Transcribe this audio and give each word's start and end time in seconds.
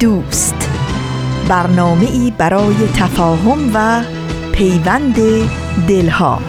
دوست. 0.00 0.70
برنامه 1.48 2.10
ای 2.10 2.32
برای 2.38 2.74
تفاهم 2.96 3.70
و 3.74 4.04
پیوند 4.52 5.16
دلها. 5.88 6.42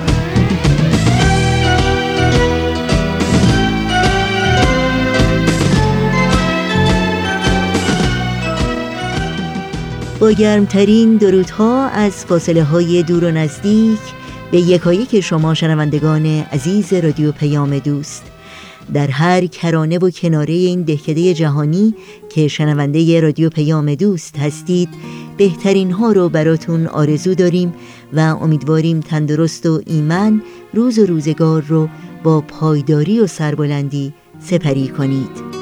با 10.20 10.31
گرمترین 10.31 11.16
درودها 11.16 11.88
از 11.88 12.25
فاصله 12.25 12.63
های 12.63 13.03
دور 13.03 13.23
و 13.23 13.31
نزدیک 13.31 14.00
به 14.52 14.58
یکایک 14.58 15.22
شما 15.22 15.53
شنوندگان 15.53 16.25
عزیز 16.25 16.94
رادیو 16.94 17.31
پیام 17.31 17.80
دوست. 17.80 18.23
در 18.94 19.08
هر 19.08 19.45
کرانه 19.45 19.97
و 19.97 20.09
کناره 20.09 20.53
این 20.53 20.81
دهکده 20.81 21.34
جهانی 21.34 21.95
که 22.29 22.47
شنونده 22.47 23.21
رادیو 23.21 23.49
پیام 23.49 23.95
دوست 23.95 24.38
هستید 24.38 24.89
بهترین 25.38 25.91
ها 25.91 26.11
رو 26.11 26.30
براتون 26.30 26.88
آرزو 26.88 27.36
داریم 27.36 27.73
و 28.13 28.19
امیدواریم 28.19 28.99
تندرست 28.99 29.66
و 29.66 29.81
ایمن 29.86 30.41
روز 30.73 30.99
و 30.99 31.05
روزگار 31.05 31.61
رو 31.61 31.89
با 32.23 32.41
پایداری 32.41 33.19
و 33.19 33.27
سربلندی 33.27 34.13
سپری 34.39 34.88
کنید. 34.88 35.59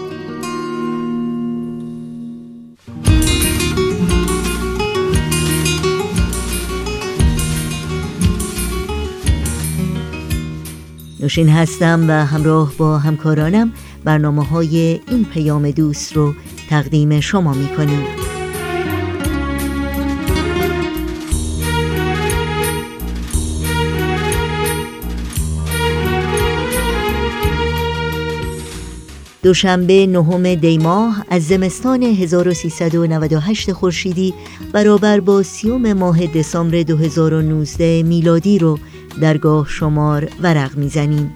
نوشین 11.19 11.49
هستم 11.49 12.05
و 12.09 12.11
همراه 12.11 12.73
با 12.77 12.97
همکارانم 12.97 13.73
برنامه 14.03 14.45
های 14.45 14.99
این 15.07 15.25
پیام 15.25 15.71
دوست 15.71 16.13
رو 16.13 16.33
تقدیم 16.69 17.19
شما 17.19 17.53
می 17.53 17.67
کنیم. 17.67 18.03
دوشنبه 29.43 30.07
نهم 30.07 30.55
دیماه 30.55 31.25
از 31.29 31.47
زمستان 31.47 32.03
1398 32.03 33.71
خورشیدی 33.71 34.33
برابر 34.73 35.19
با 35.19 35.43
سیوم 35.43 35.93
ماه 35.93 36.25
دسامبر 36.25 36.81
2019 36.81 38.03
میلادی 38.03 38.59
رو 38.59 38.79
درگاه 39.21 39.67
شمار 39.69 40.29
ورق 40.41 40.77
می‌زنیم. 40.77 41.33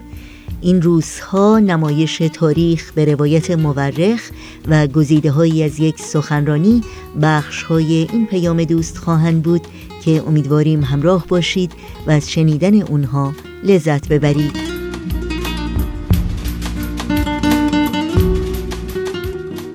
این 0.62 0.82
روزها 0.82 1.60
نمایش 1.60 2.18
تاریخ 2.18 2.92
به 2.92 3.06
روایت 3.06 3.52
مورخ 3.52 4.32
و 4.68 4.88
گزیده 4.88 5.32
هایی 5.32 5.64
از 5.64 5.80
یک 5.80 6.00
سخنرانی 6.00 6.84
بخش 7.22 7.64
های 7.64 8.08
این 8.12 8.28
پیام 8.28 8.64
دوست 8.64 8.98
خواهند 8.98 9.44
بود 9.44 9.62
که 10.04 10.24
امیدواریم 10.28 10.84
همراه 10.84 11.28
باشید 11.28 11.72
و 12.08 12.12
از 12.12 12.32
شنیدن 12.32 12.82
اونها 12.82 13.34
لذت 13.64 14.08
ببرید. 14.08 14.72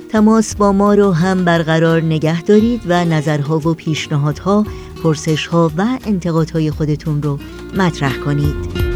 تماس 0.09 0.57
با 0.57 0.73
ما 0.73 0.95
رو 0.95 1.13
هم 1.13 1.45
برقرار 1.45 2.03
نگه 2.03 2.43
دارید 2.43 2.83
و 2.87 3.05
نظرها 3.05 3.59
و 3.59 3.75
پیشنهادها 3.75 4.67
پرسش 5.03 5.47
ها 5.47 5.73
و 5.77 5.99
انتقادهای 6.07 6.71
خودتون 6.71 7.23
رو 7.23 7.39
مطرح 7.77 8.17
کنید. 8.17 8.96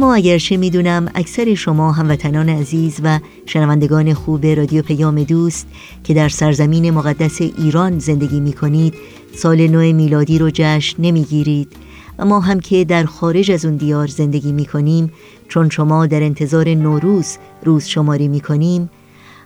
اما 0.00 0.14
اگرچه 0.14 0.56
می‌دونم 0.56 1.08
اکثر 1.14 1.54
شما 1.54 1.92
هموطنان 1.92 2.48
عزیز 2.48 3.00
و 3.04 3.20
شنوندگان 3.46 4.14
خوب 4.14 4.46
رادیو 4.46 4.82
پیام 4.82 5.22
دوست 5.24 5.66
که 6.04 6.14
در 6.14 6.28
سرزمین 6.28 6.90
مقدس 6.90 7.40
ایران 7.40 7.98
زندگی 7.98 8.40
می 8.40 8.52
کنید 8.52 8.94
سال 9.34 9.66
نو 9.66 9.92
میلادی 9.92 10.38
رو 10.38 10.50
جشن 10.54 11.02
نمی‌گیرید. 11.02 11.72
ما 12.18 12.40
هم 12.40 12.60
که 12.60 12.84
در 12.84 13.04
خارج 13.04 13.50
از 13.50 13.64
اون 13.64 13.76
دیار 13.76 14.06
زندگی 14.06 14.52
می 14.52 14.66
کنیم 14.66 15.12
چون 15.48 15.70
شما 15.70 16.06
در 16.06 16.22
انتظار 16.22 16.68
نوروز 16.68 17.36
روز 17.64 17.84
شماری 17.84 18.28
می 18.28 18.40
کنیم 18.40 18.90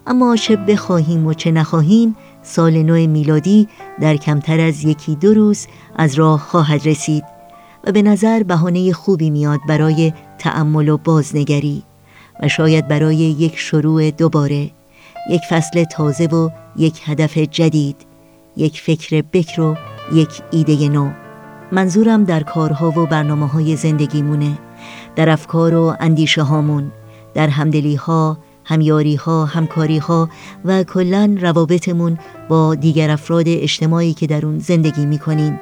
اما 0.06 0.36
چه 0.36 0.56
بخواهیم 0.56 1.26
و 1.26 1.34
چه 1.34 1.50
نخواهیم 1.50 2.16
سال 2.42 2.82
نو 2.82 3.06
میلادی 3.06 3.68
در 4.00 4.16
کمتر 4.16 4.60
از 4.60 4.84
یکی 4.84 5.14
دو 5.14 5.34
روز 5.34 5.66
از 5.96 6.14
راه 6.14 6.40
خواهد 6.40 6.88
رسید. 6.88 7.33
و 7.86 7.92
به 7.92 8.02
نظر 8.02 8.42
بهانه 8.42 8.92
خوبی 8.92 9.30
میاد 9.30 9.60
برای 9.68 10.12
تأمل 10.38 10.88
و 10.88 10.96
بازنگری 10.96 11.82
و 12.42 12.48
شاید 12.48 12.88
برای 12.88 13.16
یک 13.16 13.58
شروع 13.58 14.10
دوباره 14.10 14.70
یک 15.30 15.40
فصل 15.50 15.84
تازه 15.84 16.26
و 16.26 16.50
یک 16.76 17.00
هدف 17.04 17.38
جدید 17.38 17.96
یک 18.56 18.80
فکر 18.80 19.22
بکر 19.32 19.60
و 19.60 19.76
یک 20.12 20.42
ایده 20.50 20.88
نو. 20.88 21.10
منظورم 21.72 22.24
در 22.24 22.42
کارها 22.42 23.00
و 23.00 23.06
برنامه 23.06 23.46
های 23.46 23.76
زندگیمونه 23.76 24.58
در 25.16 25.28
افکار 25.28 25.74
و 25.74 25.96
اندیشه 26.00 26.42
هامون 26.42 26.92
در 27.34 27.48
همدلی 27.48 27.94
ها 27.94 28.38
همیاری 28.64 29.14
ها، 29.14 29.44
همکاری 29.44 29.98
ها 29.98 30.28
و 30.64 30.82
کلا 30.82 31.36
روابطمون 31.40 32.18
با 32.48 32.74
دیگر 32.74 33.10
افراد 33.10 33.44
اجتماعی 33.48 34.14
که 34.14 34.26
در 34.26 34.46
اون 34.46 34.58
زندگی 34.58 35.06
می 35.06 35.18
کنیم 35.18 35.60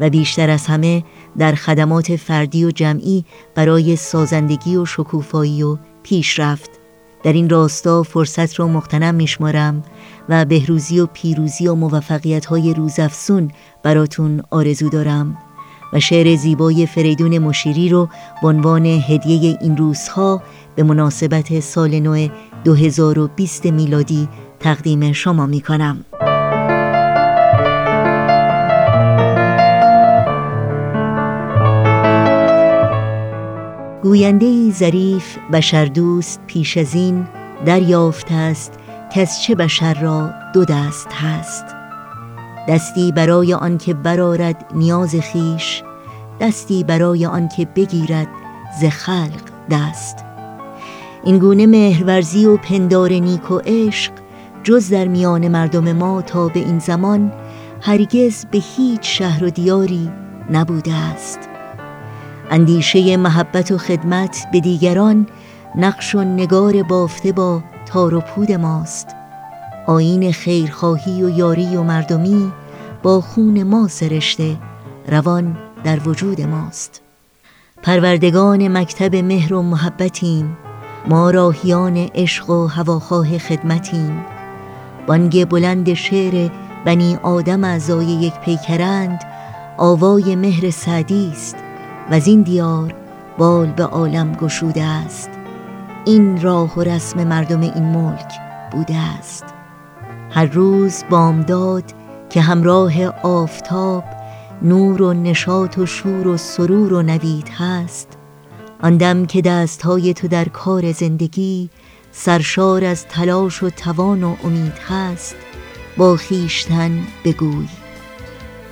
و 0.00 0.10
بیشتر 0.10 0.50
از 0.50 0.66
همه 0.66 1.04
در 1.38 1.54
خدمات 1.54 2.16
فردی 2.16 2.64
و 2.64 2.70
جمعی 2.70 3.24
برای 3.54 3.96
سازندگی 3.96 4.76
و 4.76 4.84
شکوفایی 4.84 5.62
و 5.62 5.76
پیشرفت 6.02 6.70
در 7.22 7.32
این 7.32 7.50
راستا 7.50 8.02
فرصت 8.02 8.60
را 8.60 8.66
مختنم 8.68 9.14
میشمارم 9.14 9.82
و 10.28 10.44
بهروزی 10.44 11.00
و 11.00 11.06
پیروزی 11.06 11.68
و 11.68 11.74
موفقیت 11.74 12.46
های 12.46 12.74
روزافسون 12.74 13.50
براتون 13.82 14.42
آرزو 14.50 14.88
دارم 14.88 15.38
و 15.92 16.00
شعر 16.00 16.36
زیبای 16.36 16.86
فریدون 16.86 17.38
مشیری 17.38 17.88
رو 17.88 18.08
به 18.42 18.48
عنوان 18.48 18.86
هدیه 18.86 19.58
این 19.60 19.76
روزها 19.76 20.42
به 20.76 20.82
مناسبت 20.82 21.60
سال 21.60 22.00
نو 22.00 22.28
2020 22.64 23.66
میلادی 23.66 24.28
تقدیم 24.60 25.12
شما 25.12 25.46
می 25.46 25.60
کنم. 25.60 26.04
گوینده 34.04 34.70
ظریف 34.70 35.38
بشردوست 35.52 36.40
پیش 36.46 36.76
از 36.76 36.94
این 36.94 37.26
دریافته 37.66 38.34
است 38.34 38.72
که 39.14 39.20
از 39.20 39.42
چه 39.42 39.54
بشر 39.54 39.94
را 39.94 40.30
دو 40.54 40.64
دست 40.64 41.08
هست. 41.12 41.64
دستی 42.68 43.12
برای 43.12 43.54
آنکه 43.54 43.94
برارد 43.94 44.64
نیاز 44.74 45.16
خیش 45.16 45.82
دستی 46.40 46.84
برای 46.84 47.26
آنکه 47.26 47.64
بگیرد 47.64 48.28
ز 48.80 48.84
خلق 48.84 49.42
دست. 49.70 50.24
این 51.24 51.38
گونه 51.38 51.66
مهرورزی 51.66 52.46
و 52.46 52.56
پندار 52.56 53.12
نیک 53.12 53.50
و 53.50 53.60
عشق 53.66 54.12
جز 54.64 54.90
در 54.90 55.08
میان 55.08 55.48
مردم 55.48 55.92
ما 55.92 56.22
تا 56.22 56.48
به 56.48 56.60
این 56.60 56.78
زمان 56.78 57.32
هرگز 57.80 58.46
به 58.50 58.58
هیچ 58.76 59.18
شهر 59.18 59.44
و 59.44 59.50
دیاری 59.50 60.10
نبوده 60.50 60.94
است. 60.94 61.53
اندیشه 62.50 63.16
محبت 63.16 63.72
و 63.72 63.78
خدمت 63.78 64.46
به 64.52 64.60
دیگران 64.60 65.26
نقش 65.76 66.14
و 66.14 66.24
نگار 66.24 66.82
بافته 66.82 67.32
با 67.32 67.62
تار 67.86 68.14
و 68.14 68.20
پود 68.20 68.52
ماست. 68.52 69.08
آین 69.86 70.32
خیرخواهی 70.32 71.22
و 71.22 71.28
یاری 71.28 71.76
و 71.76 71.82
مردمی 71.82 72.52
با 73.02 73.20
خون 73.20 73.62
ما 73.62 73.88
سرشته 73.88 74.56
روان 75.08 75.56
در 75.84 76.08
وجود 76.08 76.40
ماست. 76.40 77.00
پروردگان 77.82 78.68
مکتب 78.68 79.16
مهر 79.16 79.54
و 79.54 79.62
محبتیم 79.62 80.56
ما 81.08 81.30
راهیان 81.30 81.96
عشق 81.96 82.50
و 82.50 82.66
هواخواه 82.66 83.38
خدمتیم. 83.38 84.24
بانگ 85.06 85.48
بلند 85.48 85.94
شعر 85.94 86.50
بنی 86.84 87.18
آدم 87.22 87.64
اعضای 87.64 88.06
یک 88.06 88.34
پیکرند 88.34 89.20
آوای 89.78 90.36
مهر 90.36 90.70
سعدی 90.70 91.30
است. 91.32 91.63
و 92.10 92.20
این 92.24 92.42
دیار 92.42 92.94
بال 93.38 93.66
به 93.66 93.84
عالم 93.84 94.32
گشوده 94.32 94.82
است. 94.82 95.30
این 96.04 96.42
راه 96.42 96.74
و 96.74 96.80
رسم 96.80 97.24
مردم 97.24 97.60
این 97.60 97.84
ملک 97.84 98.32
بوده 98.72 98.96
است. 98.96 99.44
هر 100.30 100.46
روز 100.46 101.04
بامداد 101.10 101.84
که 102.30 102.40
همراه 102.40 103.06
آفتاب 103.22 104.04
نور 104.62 105.02
و 105.02 105.12
نشاط 105.12 105.78
و 105.78 105.86
شور 105.86 106.28
و 106.28 106.36
سرور 106.36 106.92
و 106.92 107.02
نوید 107.02 107.48
هست. 107.48 108.08
آن 108.82 108.96
دم 108.96 109.26
که 109.26 109.42
دستهای 109.42 110.14
تو 110.14 110.28
در 110.28 110.44
کار 110.44 110.92
زندگی 110.92 111.70
سرشار 112.12 112.84
از 112.84 113.06
تلاش 113.06 113.62
و 113.62 113.70
توان 113.70 114.24
و 114.24 114.36
امید 114.44 114.78
هست 114.88 115.36
با 115.96 116.16
خیشتن 116.16 117.00
بگوی. 117.24 117.68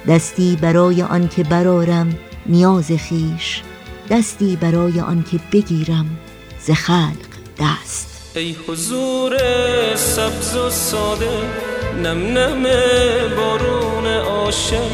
دستی 0.09 0.59
برای 0.63 1.03
آنکه 1.03 1.45
برارم 1.45 2.15
نیاز 2.47 2.93
خیش 2.93 3.63
دستی 4.11 4.57
برای 4.57 5.01
آنکه 5.01 5.41
بگیرم 5.53 6.19
ز 6.61 6.71
خلق 6.71 7.33
دست. 7.61 8.33
ای 8.37 8.57
حضور 8.69 9.37
سبز 9.97 10.57
و 10.57 10.71
ساده 10.71 11.39
نم 12.03 12.39
نم 12.39 12.63
بارون 13.37 14.07
عاشق. 14.07 14.91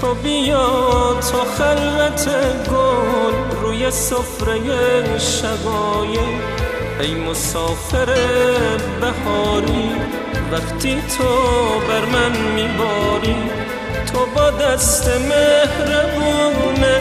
تو 0.00 0.14
بیا 0.14 1.20
تا 1.20 1.44
خلوت 1.44 2.28
گل 2.70 3.60
روی 3.62 3.90
سفره 3.90 5.18
شبایه 5.18 6.20
ای 7.00 7.14
مسافر 7.14 8.14
بهاری 9.00 9.90
وقتی 10.52 10.94
تو 11.18 11.24
بر 11.88 12.04
من 12.04 12.32
میباری. 12.54 13.65
تو 14.12 14.26
با 14.26 14.50
دست 14.50 15.08
مهربونه 15.08 17.00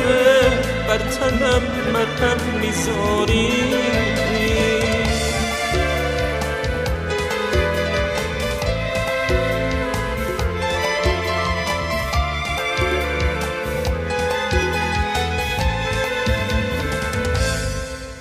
بر 0.87 0.97
تنم 0.97 1.63
مرهم 1.93 2.37
می‌ذاری. 2.61 3.75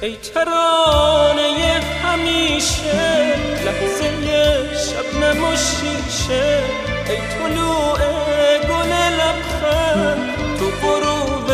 ای 0.01 0.17
ترانه 0.17 1.81
همیشه 2.05 3.37
لحظه 3.65 4.09
شب 4.75 5.19
نموشیشه 5.25 6.63
ای 7.09 7.17
طلوع 7.17 8.24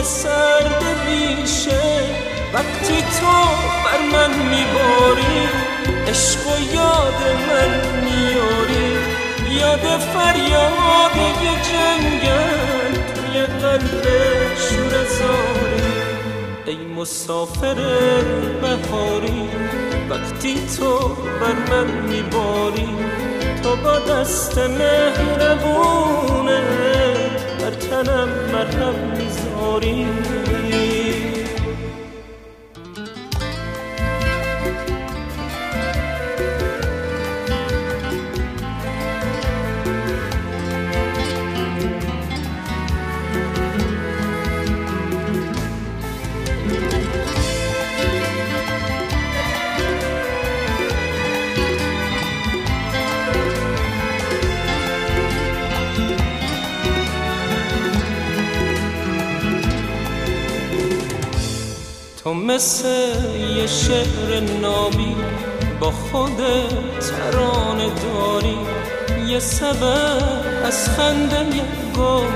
سرد 0.02 0.82
بیشه 1.06 1.84
وقتی 2.54 2.98
تو 3.02 3.36
بر 3.84 4.02
من 4.12 4.32
میباری 4.34 5.48
عشق 6.08 6.46
و 6.46 6.74
یاد 6.74 7.20
من 7.48 7.72
میاری 8.04 8.90
یاد 9.60 9.84
فریاد 9.98 11.16
یه 11.42 11.54
جنگل 11.70 12.94
توی 13.14 13.36
قلب 13.42 14.04
شور 14.56 14.94
زاری. 15.04 15.92
ای 16.66 16.76
مسافر 16.76 17.78
بهاری 18.62 19.48
وقتی 20.10 20.54
تو 20.78 20.92
بر 21.40 21.58
من 21.70 21.88
میباری 22.08 22.88
تو 23.62 23.76
با 23.76 23.98
دست 23.98 24.58
مهربونه 24.58 26.00
بر 27.70 27.76
تنم 27.76 28.28
مرهم 28.52 28.94
می‌ذاری 29.18 30.06
تو 62.30 62.34
مثل 62.34 62.88
یه 63.56 63.66
شعر 63.66 64.40
نامی 64.60 65.16
با 65.80 65.90
خود 65.90 66.36
ترانه 67.00 67.88
داری. 68.02 68.58
یه 69.26 69.38
سبب 69.38 70.22
از 70.64 70.88
خنده 70.88 71.44
گل 71.96 72.26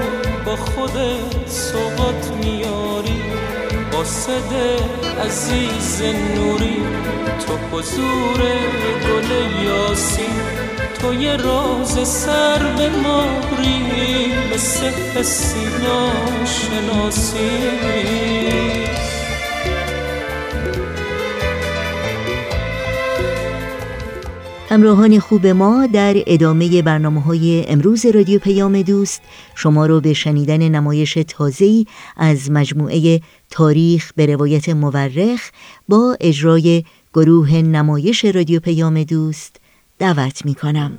با 0.46 0.56
خود 0.56 0.98
سوقات 1.46 2.32
میاری. 2.44 3.22
با 3.92 4.04
صد 4.04 4.52
عزیز 5.26 6.02
نوری 6.36 6.82
تو 7.46 7.76
حضور 7.76 8.40
گل 9.04 9.30
یاسی 9.64 10.30
تو 11.00 11.14
یه 11.14 11.36
راز 11.36 12.08
سر 12.08 12.58
به 12.58 12.88
ماری 12.88 14.32
مثل 14.54 14.90
حسی 15.14 15.66
ناشناسی 15.84 17.50
همراهان 24.74 25.18
خوب 25.18 25.46
ما 25.46 25.86
در 25.86 26.14
ادامه 26.26 26.82
برنامه 26.82 27.20
های 27.20 27.64
امروز 27.68 28.06
رادیو 28.06 28.38
پیام 28.38 28.82
دوست 28.82 29.22
شما 29.54 29.86
رو 29.86 30.00
به 30.00 30.12
شنیدن 30.12 30.68
نمایش 30.68 31.18
تازه‌ای 31.28 31.86
از 32.16 32.50
مجموعه 32.50 33.20
تاریخ 33.50 34.12
به 34.16 34.26
روایت 34.26 34.68
مورخ 34.68 35.50
با 35.88 36.16
اجرای 36.20 36.84
گروه 37.14 37.52
نمایش 37.52 38.24
رادیو 38.24 38.60
پیام 38.60 39.02
دوست 39.02 39.56
دعوت 39.98 40.44
می 40.44 40.54
کنم. 40.54 40.98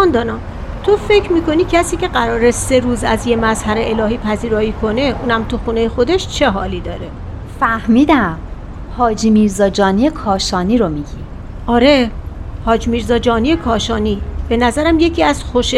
ماندانا 0.00 0.34
تو 0.84 0.96
فکر 0.96 1.32
می‌کنی 1.32 1.64
کسی 1.64 1.96
که 1.96 2.08
قرار 2.08 2.50
سه 2.50 2.80
روز 2.80 3.04
از 3.04 3.26
یه 3.26 3.36
مظهر 3.36 3.76
الهی 3.78 4.16
پذیرایی 4.16 4.72
کنه 4.72 5.14
اونم 5.22 5.44
تو 5.44 5.58
خونه 5.58 5.88
خودش 5.88 6.28
چه 6.28 6.50
حالی 6.50 6.80
داره؟ 6.80 7.08
فهمیدم. 7.60 8.38
حاجی 8.96 9.30
میرزا 9.30 9.68
جانی 9.68 10.10
کاشانی 10.10 10.78
رو 10.78 10.88
میگی. 10.88 11.18
آره 11.66 12.10
حاج 12.64 12.88
میرزا 12.88 13.18
جانی 13.18 13.56
کاشانی 13.56 14.20
به 14.48 14.56
نظرم 14.56 14.98
یکی 14.98 15.22
از 15.22 15.44
خوش 15.44 15.74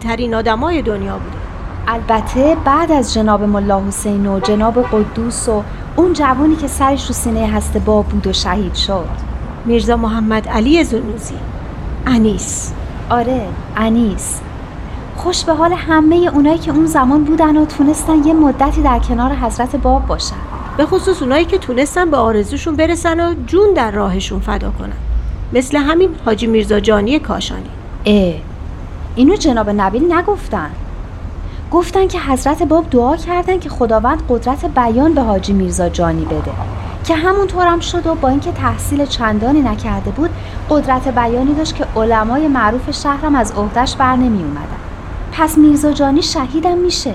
ترین 0.00 0.34
آدمای 0.34 0.82
دنیا 0.82 1.18
بوده. 1.18 1.36
البته 1.88 2.56
بعد 2.64 2.92
از 2.92 3.14
جناب 3.14 3.42
ملا 3.42 3.82
حسین 3.88 4.26
و 4.26 4.40
جناب 4.40 4.82
قدوس 4.82 5.48
و 5.48 5.62
اون 5.96 6.12
جوانی 6.12 6.56
که 6.56 6.66
سرش 6.68 7.06
رو 7.06 7.14
سینه 7.14 7.52
هسته 7.52 7.78
با 7.78 8.02
بود 8.02 8.26
و 8.26 8.32
شهید 8.32 8.74
شد. 8.74 9.08
میرزا 9.64 9.96
محمد 9.96 10.48
علی 10.48 10.84
زنوزی. 10.84 11.34
انیس. 12.06 12.72
آره 13.10 13.48
انیس. 13.76 14.40
خوش 15.16 15.44
به 15.44 15.54
حال 15.54 15.72
همه 15.72 16.16
اونایی 16.16 16.58
که 16.58 16.70
اون 16.70 16.86
زمان 16.86 17.24
بودن 17.24 17.56
و 17.56 17.64
تونستن 17.64 18.24
یه 18.24 18.32
مدتی 18.32 18.82
در 18.82 18.98
کنار 18.98 19.32
حضرت 19.32 19.76
باب 19.76 20.06
باشن. 20.06 20.36
به 20.76 20.86
خصوص 20.86 21.22
اونایی 21.22 21.44
که 21.44 21.58
تونستن 21.58 22.10
به 22.10 22.16
آرزوشون 22.16 22.76
برسن 22.76 23.20
و 23.20 23.34
جون 23.46 23.74
در 23.74 23.90
راهشون 23.90 24.40
فدا 24.40 24.70
کنن. 24.70 24.96
مثل 25.52 25.76
همین 25.76 26.10
حاجی 26.24 26.46
میرزا 26.46 26.80
جانی 26.80 27.18
کاشانی. 27.18 27.70
اه 28.06 28.34
اینو 29.16 29.36
جناب 29.36 29.70
نبیل 29.70 30.12
نگفتن. 30.12 30.70
گفتن 31.72 32.08
که 32.08 32.20
حضرت 32.20 32.62
باب 32.62 32.90
دعا 32.90 33.16
کردن 33.16 33.58
که 33.58 33.68
خداوند 33.68 34.22
قدرت 34.28 34.64
بیان 34.64 35.14
به 35.14 35.22
حاجی 35.22 35.52
میرزا 35.52 35.88
جانی 35.88 36.24
بده. 36.24 36.52
که 37.04 37.14
همونطورم 37.14 37.72
هم 37.72 37.80
شد 37.80 38.06
و 38.06 38.14
با 38.14 38.28
اینکه 38.28 38.52
تحصیل 38.52 39.06
چندانی 39.06 39.60
نکرده 39.60 40.10
بود 40.10 40.30
قدرت 40.70 41.08
بیانی 41.08 41.54
داشت 41.54 41.74
که 41.74 41.86
علمای 41.96 42.48
معروف 42.48 42.90
شهرم 42.90 43.34
از 43.34 43.52
عهدهش 43.52 43.96
بر 43.96 44.16
نمی 44.16 44.42
اومدن 44.42 44.76
پس 45.32 45.58
میرزا 45.58 45.92
جانی 45.92 46.22
شهیدم 46.22 46.78
میشه. 46.78 47.14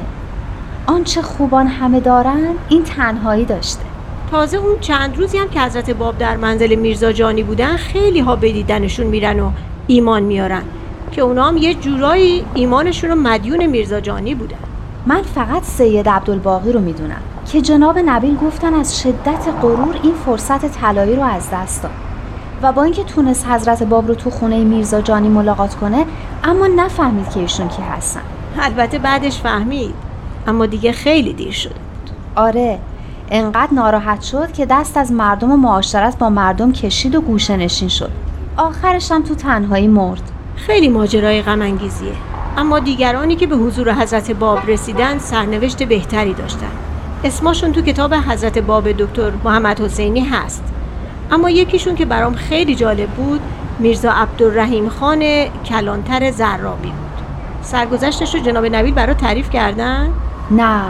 آنچه 0.88 1.22
خوبان 1.22 1.68
همه 1.68 2.00
دارن 2.00 2.48
این 2.70 2.84
تنهایی 2.84 3.46
داشته. 3.46 3.84
تازه 4.32 4.58
اون 4.58 4.80
چند 4.80 5.18
روزی 5.18 5.38
هم 5.38 5.50
که 5.50 5.62
حضرت 5.62 5.90
باب 5.90 6.18
در 6.18 6.38
منزل 6.38 6.76
میرزا 6.76 7.12
جانی 7.12 7.44
بودن 7.44 7.78
خیلی 7.78 8.20
ها 8.20 8.36
به 8.36 8.52
دیدنشون 8.52 9.08
میرن 9.08 9.40
و 9.40 9.52
ایمان 9.88 10.24
میارن. 10.24 10.62
که 11.12 11.22
اونا 11.22 11.48
هم 11.48 11.58
یه 11.58 11.74
جورایی 11.74 12.46
ایمانشون 12.54 13.10
رو 13.10 13.16
مدیون 13.16 13.66
میرزا 13.66 14.00
جانی 14.00 14.36
بودن. 14.36 14.58
من 15.06 15.22
فقط 15.22 15.64
سید 15.64 16.10
عبدالباقی 16.10 16.72
رو 16.72 16.80
می‌دونم. 16.80 17.22
که 17.52 17.62
جناب 17.62 18.00
نبیل 18.06 18.36
گفتن 18.36 18.74
از 18.74 19.02
شدت 19.02 19.48
غرور 19.62 19.96
این 20.04 20.14
فرصت 20.26 20.66
طلایی 20.66 21.16
رو 21.16 21.24
از 21.24 21.50
دست 21.54 21.84
داد. 21.84 22.11
و 22.62 22.72
با 22.72 22.84
اینکه 22.84 23.04
تونست 23.04 23.48
حضرت 23.48 23.84
باب 23.84 24.08
رو 24.08 24.16
تو 24.16 24.30
خونه 24.30 24.64
میرزا 24.64 25.02
جانی 25.02 25.30
ملاقات 25.30 25.76
کنه 25.76 26.06
اما 26.44 26.68
نفهمید 26.68 27.30
که 27.30 27.40
ایشون 27.40 27.68
کی 27.68 27.82
هستن. 27.82 28.22
البته 28.60 29.00
بعدش 29.00 29.42
فهمید 29.42 29.94
اما 30.48 30.66
دیگه 30.66 30.92
خیلی 30.92 31.34
دیر 31.34 31.52
شده 31.52 31.74
بود 31.74 32.12
آره 32.36 32.80
انقدر 33.32 33.74
ناراحت 33.74 34.22
شد 34.22 34.52
که 34.52 34.66
دست 34.66 34.98
از 34.98 35.12
مردم 35.12 35.52
و 35.52 35.58
معاشرت 35.58 36.18
با 36.18 36.30
مردم 36.30 36.72
کشید 36.72 37.16
و 37.16 37.22
گوشه 37.22 37.58
نشین 37.58 37.90
شد. 37.90 38.12
آخرش 38.58 39.12
هم 39.12 39.24
تو 39.24 39.36
تنهایی 39.36 39.88
مرد. 39.88 40.22
خیلی 40.56 40.90
ماجرای 40.90 41.42
غم 41.42 41.62
انگیزیه 41.62 42.14
اما 42.58 42.80
دیگرانی 42.80 43.36
که 43.36 43.48
به 43.48 43.56
حضور 43.56 43.94
حضرت 43.94 44.32
باب 44.32 44.60
رسیدن 44.70 45.18
سرنوشت 45.18 45.84
بهتری 45.84 46.34
داشتن. 46.34 46.72
اسمشون 47.24 47.72
تو 47.72 47.82
کتاب 47.82 48.14
حضرت 48.14 48.58
باب 48.58 48.92
دکتر 48.92 49.32
محمد 49.44 49.82
حسینی 49.82 50.22
هست. 50.22 50.64
اما 51.32 51.50
یکیشون 51.50 51.96
که 51.96 52.06
برام 52.06 52.36
خیلی 52.36 52.76
جالب 52.76 53.10
بود 53.10 53.42
میرزا 53.80 54.12
عبدالرحیم 54.12 54.90
خان 54.90 55.46
کلانتر 55.66 56.32
زرابی 56.32 56.88
بود. 56.88 57.26
سرگذشتش 57.62 58.36
رو 58.36 58.42
جناب 58.42 58.66
نبیل 58.66 58.94
برا 58.94 59.14
تعریف 59.14 59.50
کردن؟ 59.50 60.14
نه. 60.52 60.82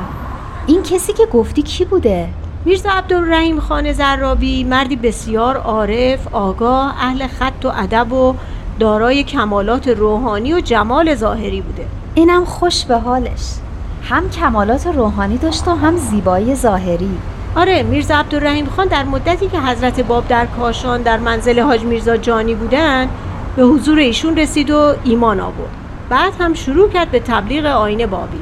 این 0.68 0.84
کسی 0.84 1.14
که 1.14 1.26
گفتی 1.26 1.62
کی 1.62 1.86
بوده؟ 1.86 2.28
میرزا 2.66 2.90
عبدالرحیم 2.90 3.60
خان 3.60 3.94
زرابی 3.94 4.64
مردی 4.64 4.96
بسیار 4.96 5.58
عارف، 5.58 6.28
آگاه، 6.32 6.96
اهل 7.00 7.28
خط 7.28 7.66
و 7.66 7.72
ادب 7.76 8.14
و 8.14 8.36
دارای 8.80 9.24
کمالات 9.24 9.88
روحانی 9.88 10.54
و 10.54 10.60
جمال 10.60 11.16
ظاهری 11.16 11.62
بوده. 11.62 11.86
اینم 12.16 12.46
خوش 12.46 12.86
به 12.86 12.98
حالش. 12.98 13.54
هم 14.04 14.30
کمالات 14.30 14.88
روحانی 14.88 15.38
داشت 15.38 15.68
و 15.68 15.72
هم 15.72 15.98
زیبایی 15.98 16.56
ظاهری. 16.56 17.18
آره 17.56 17.84
میرزا 17.84 18.16
عبدالرحیم 18.16 18.66
خان 18.66 18.88
در 18.88 19.04
مدتی 19.04 19.48
که 19.48 19.60
حضرت 19.60 20.00
باب 20.02 20.28
در 20.28 20.46
کاشان 20.46 21.02
در 21.02 21.18
منزل 21.18 21.60
حاج 21.60 21.84
میرزا 21.84 22.18
جانی 22.18 22.56
بودن 22.56 23.10
به 23.56 23.64
حضور 23.64 24.00
ایشون 24.00 24.38
رسید 24.38 24.70
و 24.70 24.94
ایمان 25.04 25.40
آورد. 25.40 25.70
بعد 26.10 26.34
هم 26.40 26.54
شروع 26.54 26.90
کرد 26.90 27.12
به 27.12 27.20
تبلیغ 27.20 27.66
آین 27.66 28.06
بابی. 28.06 28.40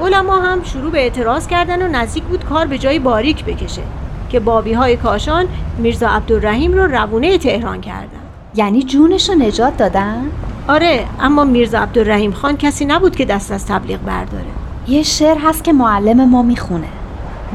علما 0.00 0.38
هم 0.38 0.62
شروع 0.62 0.90
به 0.90 0.98
اعتراض 0.98 1.46
کردن 1.46 1.82
و 1.82 1.88
نزدیک 1.88 2.22
بود 2.22 2.44
کار 2.44 2.66
به 2.66 2.78
جای 2.78 2.98
باریک 2.98 3.44
بکشه 3.44 3.82
که 4.30 4.40
بابی 4.40 4.72
های 4.72 4.96
کاشان 4.96 5.46
میرزا 5.78 6.08
عبدالرحیم 6.08 6.72
رو 6.72 6.86
روونه 6.86 7.38
تهران 7.38 7.80
کردن. 7.80 8.20
یعنی 8.54 8.82
جونش 8.82 9.28
رو 9.28 9.34
نجات 9.34 9.76
دادن؟ 9.76 10.30
آره 10.68 11.06
اما 11.20 11.44
میرزا 11.44 11.78
عبدالرحیم 11.78 12.32
خان 12.32 12.56
کسی 12.56 12.84
نبود 12.84 13.16
که 13.16 13.24
دست 13.24 13.52
از 13.52 13.66
تبلیغ 13.66 14.00
برداره. 14.00 14.44
یه 14.88 15.02
شعر 15.02 15.38
هست 15.38 15.64
که 15.64 15.72
معلم 15.72 16.28
ما 16.28 16.42
می‌خونه. 16.42 17.01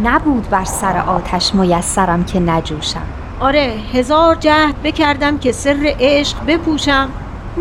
نبود 0.03 0.49
بر 0.49 0.65
سر 0.65 0.97
آتش 0.97 1.55
میسرم 1.55 2.23
که 2.23 2.39
نجوشم. 2.39 3.01
آره 3.39 3.73
هزار 3.93 4.35
جهد 4.35 4.81
بکردم 4.83 5.37
که 5.37 5.51
سر 5.51 5.95
عشق 5.99 6.37
بپوشم. 6.47 7.09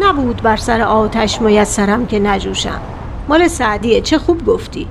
نبود 0.00 0.42
بر 0.42 0.56
سر 0.56 0.80
آتش 0.80 1.40
میسرم 1.40 2.06
که 2.06 2.18
نجوشم. 2.18 2.80
مال 3.28 3.48
سعدیه 3.48 4.00
چه 4.00 4.18
خوب 4.18 4.46
گفتی. 4.46 4.86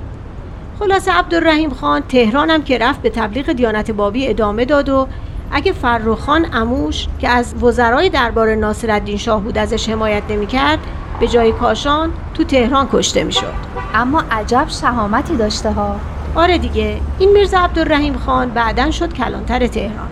خلاصه 0.80 1.12
عبدالرحیم 1.12 1.70
خان 1.70 2.02
تهرانم 2.02 2.64
که 2.64 2.78
رفت 2.78 3.02
به 3.02 3.10
تبلیغ 3.10 3.52
دیانت 3.52 3.92
بابی 3.92 4.28
ادامه 4.28 4.66
داد 4.66 4.90
و 4.90 5.08
اگه 5.52 5.72
فرخان 5.72 6.46
اموش 6.54 7.08
که 7.20 7.30
از 7.30 7.64
وزرای 7.64 8.10
دربار 8.10 8.56
ناصرالدین 8.56 9.18
شاه 9.18 9.42
بود 9.42 9.58
ازش 9.58 9.90
حمایت 9.90 10.24
نمی‌کرد 10.30 10.80
به 11.20 11.28
جای 11.28 11.52
کاشان 11.52 12.12
تو 12.34 12.44
تهران 12.44 12.88
کشته 12.92 13.24
می‌شد. 13.24 13.54
اما 13.94 14.24
عجب 14.32 14.66
شهامتی 14.68 15.36
داشته 15.36 15.72
ها. 15.72 15.96
آره 16.36 16.58
دیگه. 16.58 16.98
این 17.20 17.32
میرزا 17.32 17.60
عبدالرحیم 17.60 18.18
خان 18.18 18.50
بعدا 18.50 18.92
شد 18.92 19.13
کلانتر 19.13 19.68
تهران. 19.68 20.08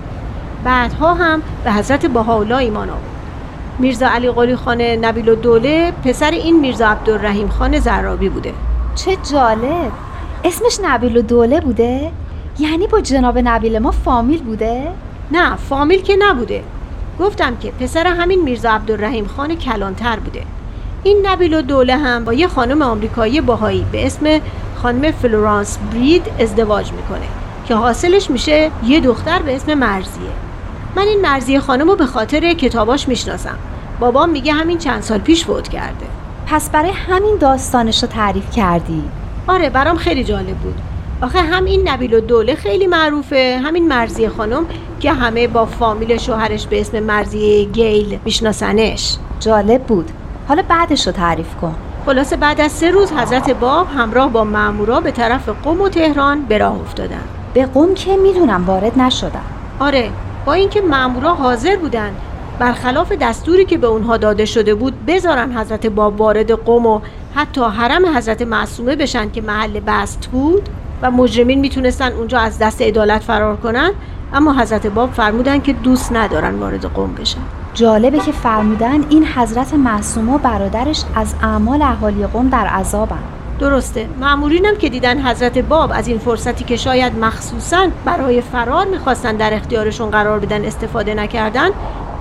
بعدها 0.63 1.13
هم 1.13 1.42
به 1.63 1.72
حضرت 1.72 2.06
بهاءالله 2.06 2.56
ایمان 2.56 2.89
آورد. 2.89 3.03
میرزا 3.80 4.08
علی 4.08 4.32
قلی 4.32 4.56
خان 4.56 4.82
نبیل 4.82 5.30
و 5.30 5.36
دوله 5.36 5.94
پسر 6.06 6.32
این 6.32 6.60
میرزا 6.60 6.88
عبدالرحیم 6.88 7.50
خان 7.50 7.80
زرابی 7.80 8.30
بوده. 8.30 8.53
چه 8.96 9.18
جالب. 9.32 9.92
اسمش 10.44 10.80
نبیل 10.84 11.18
و 11.18 11.22
دوله 11.22 11.60
بوده؟ 11.60 12.12
یعنی 12.60 12.88
با 12.88 13.01
جناب 13.01 13.39
نبیل 13.44 13.80
ما 13.80 13.92
فامیل 13.92 14.44
بوده؟ 14.44 14.82
نه 15.32 15.56
فامیل 15.56 16.01
که 16.01 16.15
نبوده. 16.20 16.63
گفتم 17.20 17.56
که 17.56 17.72
پسر 17.72 18.08
همین 18.08 18.42
میرزا 18.42 18.72
عبدالرحیم 18.72 19.27
خان 19.27 19.56
کلانتر 19.56 20.20
بوده. 20.20 20.42
این 21.03 21.27
نبیل 21.27 21.53
و 21.53 21.62
دوله 21.62 21.98
هم 21.98 22.25
با 22.25 22.34
یه 22.34 22.48
خانم 22.48 22.82
آمریکایی 22.82 23.42
باهایی 23.42 23.86
به 23.92 24.06
اسم 24.06 24.25
خانم 24.84 25.12
فلورانس 25.12 25.78
برید 25.92 26.25
ازدواج 26.40 26.92
می‌کنه 26.92 27.28
که 27.68 27.75
حاصلش 27.75 28.30
میشه 28.30 28.72
یه 28.86 29.00
دختر 29.00 29.42
به 29.42 29.56
اسم 29.56 29.74
مرزیه. 29.74 30.30
من 30.96 31.04
این 31.04 31.22
مرزیه 31.22 31.60
خانم 31.60 31.90
رو 31.90 31.96
به 31.96 32.06
خاطر 32.06 32.54
کتاباش 32.54 33.08
می‌شناسم. 33.08 33.58
بابام 34.00 34.30
میگه 34.30 34.54
همین 34.54 34.78
چند 34.78 35.02
سال 35.02 35.18
پیش 35.18 35.46
فوت 35.46 35.68
کرده. 35.68 36.06
پس 36.48 36.70
برای 36.70 36.92
همین 36.92 37.38
داستانش 37.38 38.04
رو 38.04 38.10
تعریف 38.10 38.52
کردی؟ 38.52 39.04
آره 39.48 39.70
برام 39.70 39.98
خیلی 39.98 40.24
جالب 40.24 40.58
بود. 40.58 40.75
آخه 41.22 41.40
هم 41.40 41.66
این 41.66 41.90
نبیل 41.90 42.13
و 42.13 42.20
دوله 42.20 42.56
خیلی 42.56 42.88
معروفه. 42.88 43.62
همین 43.63 43.88
مرزیه 43.88 44.30
خانم 44.30 44.66
که 45.00 45.13
همه 45.13 45.48
با 45.48 45.66
فامیل 45.66 46.18
شوهرش 46.18 46.68
به 46.68 46.82
اسم 46.82 47.00
مرزیه 47.00 47.66
گیل 47.66 48.20
میشناسنش. 48.25 49.18
جالب 49.40 49.84
بود. 49.84 50.12
حالا 50.48 50.63
بعدش 50.70 51.08
رو 51.08 51.13
تعریف 51.13 51.56
کن. 51.62 51.75
خلاصه 52.05 52.36
بعد 52.36 52.62
از 52.62 52.72
سه 52.72 52.91
روز 52.91 53.12
حضرت 53.12 53.50
باب 53.50 53.88
همراه 53.98 54.31
با 54.31 54.43
مامورا 54.43 55.00
به 55.00 55.12
طرف 55.12 55.50
قم 55.50 55.81
و 55.81 55.89
تهران 55.89 56.41
به 56.41 56.57
راه 56.57 56.81
افتادن 56.81 57.22
به 57.53 57.65
قم 57.65 57.93
که 57.93 58.17
می‌دونم 58.17 58.65
وارد 58.65 59.00
نشدم. 59.00 59.41
آره 59.79 60.10
با 60.45 60.53
اینکه 60.53 60.81
مامورا 60.81 61.33
حاضر 61.33 61.75
بودن 61.75 62.12
برخلاف 62.60 63.12
دستوری 63.12 63.65
که 63.65 63.77
به 63.77 63.88
اونها 63.88 64.17
داده 64.17 64.45
شده 64.45 64.75
بود 64.75 65.05
بذارن 65.05 65.57
حضرت 65.57 65.88
باب 65.88 66.22
وارد 66.22 66.51
قم 66.51 66.86
و 66.86 67.00
حتی 67.36 67.62
حرم 67.62 68.17
حضرت 68.17 68.41
معصومه 68.41 68.95
بشن 68.95 69.31
که 69.31 69.41
محل 69.41 69.79
بست 69.79 70.29
بود 70.31 70.69
و 71.01 71.12
مجرمین 71.12 71.60
می‌تونستن 71.60 72.12
اونجا 72.12 72.39
از 72.39 72.60
دست 72.60 72.81
عدالت 72.81 73.22
فرار 73.22 73.55
کنن 73.55 73.91
اما 74.33 74.53
حضرت 74.53 74.88
باب 74.88 75.12
فرمودن 75.12 75.62
که 75.62 75.74
دوست 75.74 76.12
ندارن 76.12 76.55
وارد 76.55 76.86
قم 76.86 77.13
بشن. 77.13 77.62
جالبه 77.74 78.20
که 78.20 78.32
فرمودن 78.32 79.06
این 79.10 79.25
حضرت 79.25 79.74
معصوم 79.74 80.30
و 80.30 80.38
برادرش 80.38 81.03
از 81.15 81.36
اعمال 81.42 81.82
اهالی 81.82 82.27
قوم 82.27 82.50
در 82.50 82.68
عذابن. 82.68 83.20
درسته. 83.60 84.10
معمورینم 84.20 84.75
که 84.75 84.89
دیدن 84.89 85.27
حضرت 85.27 85.58
باب 85.58 85.92
از 85.94 86.08
این 86.08 86.18
فرصتی 86.18 86.63
که 86.63 86.77
شاید 86.77 87.18
مخصوصا 87.20 87.88
برای 88.06 88.42
فرار 88.42 88.86
می‌خواستن 88.86 89.36
در 89.36 89.53
اختیارشون 89.53 90.10
قرار 90.10 90.39
بدن 90.39 90.65
استفاده 90.65 91.13
نکردن 91.13 91.70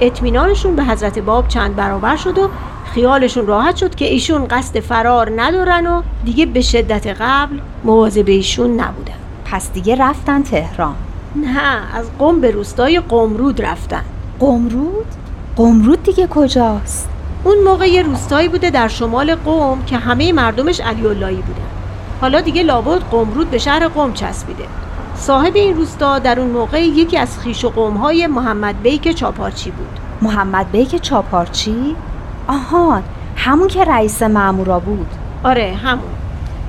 اطمینانشون 0.00 0.76
به 0.76 0.84
حضرت 0.84 1.18
باب 1.18 1.48
چند 1.48 1.76
برابر 1.76 2.16
شد 2.16 2.38
و 2.38 2.50
خیالشون 2.84 3.46
راحت 3.46 3.76
شد 3.76 3.94
که 3.94 4.04
ایشون 4.04 4.46
قصد 4.48 4.80
فرار 4.80 5.32
ندارن 5.36 5.86
و 5.86 6.02
دیگه 6.24 6.46
به 6.46 6.60
شدت 6.60 7.06
قبل 7.20 7.58
مواظب 7.84 8.28
ایشون 8.28 8.70
نبودن. 8.70 9.14
پس 9.44 9.72
دیگه 9.72 9.96
رفتن 9.96 10.42
تهران. 10.42 10.94
نه 11.36 11.96
از 11.96 12.10
قم 12.18 12.40
به 12.40 12.50
روستای 12.50 13.00
قمرود 13.00 13.62
رفتن. 13.62 14.02
قمرود؟ 14.40 15.21
قمرود 15.56 16.02
دیگه 16.02 16.26
کجاست؟ 16.26 17.08
اون 17.44 17.58
موقع 17.64 17.86
یه 17.86 18.02
روستایی 18.02 18.48
بوده 18.48 18.70
در 18.70 18.88
شمال 18.88 19.34
قم 19.34 19.82
که 19.86 19.96
همه 19.96 20.32
مردمش 20.32 20.80
علی 20.80 21.06
اللهی 21.06 21.36
بودن. 21.36 21.68
حالا 22.20 22.40
دیگه 22.40 22.62
لابد 22.62 23.00
قمرود 23.00 23.50
به 23.50 23.58
شهر 23.58 23.88
قم 23.88 24.12
چسبیده. 24.12 24.64
صاحب 25.16 25.56
این 25.56 25.76
روستا 25.76 26.18
در 26.18 26.40
اون 26.40 26.50
موقع 26.50 26.84
یکی 26.86 27.18
از 27.18 27.38
خیش 27.38 27.64
و 27.64 27.70
قومهای 27.70 28.26
محمد 28.26 28.82
بیک 28.82 29.12
چاپارچی 29.12 29.70
بود. 29.70 30.00
محمد 30.22 30.70
بیک 30.70 30.96
چاپارچی؟ 30.96 31.96
آهان 32.48 33.02
همون 33.36 33.68
که 33.68 33.84
رئیس 33.84 34.22
مامورا 34.22 34.80
بود. 34.80 35.08
آره 35.44 35.74
همون. 35.84 36.12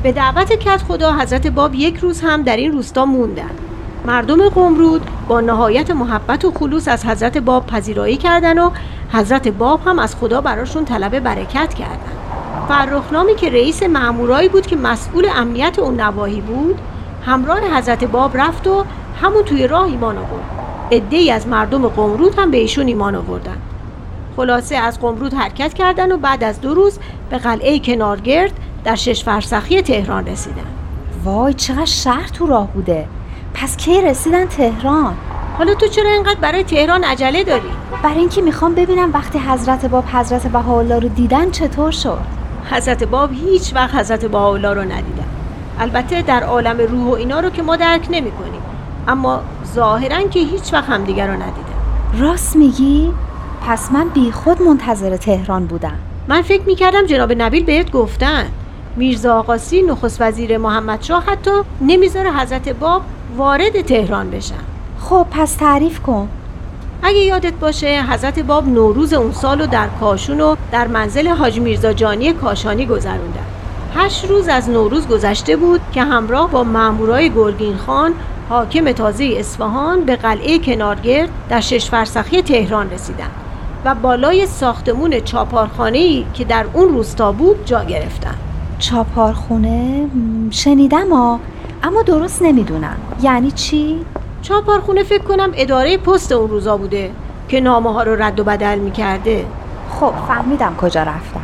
به 0.03 0.11
دعوت 0.11 0.53
کت 0.53 0.81
خدا 0.87 1.13
حضرت 1.13 1.47
باب 1.47 1.75
یک 1.75 1.97
روز 1.97 2.21
هم 2.21 2.43
در 2.43 2.57
این 2.57 2.71
روستا 2.71 3.05
موندن. 3.05 3.51
مردم 4.05 4.49
قمرود 4.49 5.09
با 5.27 5.41
نهایت 5.41 5.91
محبت 5.91 6.45
و 6.45 6.51
خلوص 6.51 6.87
از 6.87 7.05
حضرت 7.05 7.37
باب 7.37 7.67
پذیرایی 7.67 8.17
کردن 8.17 8.57
و 8.59 8.69
حضرت 9.11 9.47
باب 9.47 9.81
هم 9.85 9.99
از 9.99 10.15
خدا 10.15 10.41
براشون 10.41 10.85
طلب 10.85 11.19
برکت 11.19 11.73
کردن. 11.73 12.13
فرخنامی 12.67 13.35
که 13.35 13.49
رئیس 13.49 13.83
مامورایی 13.83 14.49
بود 14.49 14.65
که 14.65 14.75
مسئول 14.75 15.27
امنیت 15.35 15.79
اون 15.79 16.01
نواحی 16.01 16.41
بود 16.41 16.81
همراه 17.25 17.59
حضرت 17.77 18.03
باب 18.03 18.37
رفت 18.37 18.67
و 18.67 18.85
همون 19.21 19.43
توی 19.43 19.67
راه 19.67 19.83
ایمان 19.85 20.17
آورد. 20.17 20.45
عدهای 20.91 21.31
از 21.31 21.47
مردم 21.47 21.87
قمرود 21.87 22.39
هم 22.39 22.51
به 22.51 22.57
ایشون 22.57 22.87
ایمان 22.87 23.15
آوردن. 23.15 23.57
خلاصه 24.35 24.75
از 24.75 24.99
قمرود 24.99 25.33
حرکت 25.33 25.73
کردن 25.73 26.11
و 26.11 26.17
بعد 26.17 26.43
از 26.43 26.61
دو 26.61 26.73
روز 26.73 26.99
به 27.29 27.37
قلعه 27.37 27.79
کنارگرد 27.79 28.51
در 28.83 28.95
شش 28.95 29.23
فرسخی 29.23 29.81
تهران 29.81 30.27
رسیدن. 30.27 30.65
وای 31.23 31.53
چقدر 31.53 31.85
شهر 31.85 32.27
تو 32.27 32.45
راه 32.45 32.67
بوده. 32.67 33.07
پس 33.53 33.77
کی 33.77 34.01
رسیدن 34.01 34.45
تهران؟ 34.45 35.13
حالا 35.57 35.73
تو 35.73 35.87
چرا 35.87 36.09
اینقدر 36.09 36.39
برای 36.41 36.63
تهران 36.63 37.03
عجله 37.03 37.43
داری؟ 37.43 37.71
برای 38.03 38.19
اینکه 38.19 38.41
می‌خوام 38.41 38.75
ببینم 38.75 39.13
وقتی 39.13 39.39
حضرت 39.39 39.85
باب 39.85 40.05
حضرت 40.13 40.47
بهاءالله 40.47 40.99
رو 40.99 41.07
دیدن 41.07 41.51
چطور 41.51 41.91
شد؟ 41.91 42.19
حضرت 42.71 43.03
باب 43.03 43.33
هیچ 43.33 43.75
وقت 43.75 43.95
حضرت 43.95 44.25
بهاءالله 44.25 44.73
رو 44.73 44.81
ندیدن. 44.81 45.27
البته 45.79 46.21
در 46.21 46.43
عالم 46.43 46.77
روح 46.77 47.09
و 47.09 47.13
اینا 47.13 47.39
رو 47.39 47.49
که 47.49 47.61
ما 47.61 47.75
درک 47.75 48.07
نمی 48.11 48.31
کنیم. 48.31 48.61
اما 49.07 49.41
ظاهرا 49.73 50.27
که 50.27 50.39
هیچ 50.39 50.73
وقت 50.73 50.89
همدیگر 50.89 51.27
رو 51.27 51.33
ندیدن. 51.33 52.19
راست 52.19 52.55
میگی؟ 52.55 53.11
پس 53.67 53.91
من 53.91 54.09
بی 54.09 54.31
خود 54.31 54.61
منتظر 54.61 55.17
تهران 55.17 55.65
بودم. 55.65 55.95
من 56.27 56.41
فکر 56.41 56.61
می‌کردم 56.61 57.05
جناب 57.05 57.33
نبیل 57.37 57.63
بهت 57.63 57.91
گفتن. 57.91 58.45
میرزا 58.95 59.39
آقاسی 59.39 59.81
نخست 59.81 60.21
وزیر 60.21 60.57
محمد 60.57 61.01
شاه 61.01 61.23
حتی 61.25 61.51
نمی‌ذاره 61.81 62.31
حضرت 62.31 62.69
باب 62.69 63.01
وارد 63.37 63.81
تهران 63.81 64.29
بشن 64.29 64.55
خب 64.99 65.25
پس 65.31 65.55
تعریف 65.55 65.99
کن. 65.99 66.27
اگه 67.03 67.19
یادت 67.19 67.53
باشه 67.53 68.03
حضرت 68.09 68.39
باب 68.39 68.67
نوروز 68.67 69.13
اون 69.13 69.31
سال 69.31 69.61
رو 69.61 69.67
در 69.67 69.87
کاشون 69.99 70.41
و 70.41 70.55
در 70.71 70.87
منزل 70.87 71.27
حاج 71.27 71.59
میرزا 71.59 71.93
جانی 71.93 72.33
کاشانی 72.33 72.85
گذروندن. 72.85 73.45
هشت 73.95 74.25
روز 74.25 74.47
از 74.47 74.69
نوروز 74.69 75.07
گذشته 75.07 75.55
بود 75.55 75.81
که 75.93 76.03
همراه 76.03 76.51
با 76.51 76.63
مامورای 76.63 77.29
گرگین 77.29 77.77
خان 77.77 78.13
حاکم 78.49 78.91
تازه 78.91 79.35
اصفهان 79.37 80.01
به 80.01 80.15
قلعه 80.15 80.59
کنارگرد 80.59 81.29
در 81.49 81.61
شش 81.61 81.89
فرسخی 81.89 82.41
تهران 82.41 82.89
رسیدن 82.89 83.29
و 83.85 83.95
بالای 83.95 84.45
ساختمون 84.45 85.19
چاپارخانه‌ای 85.19 86.25
که 86.33 86.43
در 86.43 86.65
اون 86.73 86.89
روستا 86.89 87.31
بود 87.31 87.65
جا 87.65 87.83
گرفتن. 87.83 88.35
چاپارخونه؟ 88.79 90.07
شنیدم 90.51 91.13
ها. 91.13 91.39
اما 91.83 92.01
درست 92.01 92.41
نمی‌دونم. 92.41 92.97
یعنی 93.21 93.51
چی؟ 93.51 94.05
چاپارخونه 94.41 95.03
فکر 95.03 95.23
کنم 95.23 95.51
اداره 95.55 95.97
پست 95.97 96.31
اون 96.31 96.49
روزا 96.49 96.77
بوده 96.77 97.11
که 97.47 97.61
نامه 97.61 97.93
ها 97.93 98.03
رو 98.03 98.23
رد 98.23 98.39
و 98.39 98.43
بدل 98.43 98.79
می‌کرده. 98.79 99.45
خب 99.89 100.13
فهمیدم 100.27 100.75
کجا 100.75 101.03
رفتم. 101.03 101.41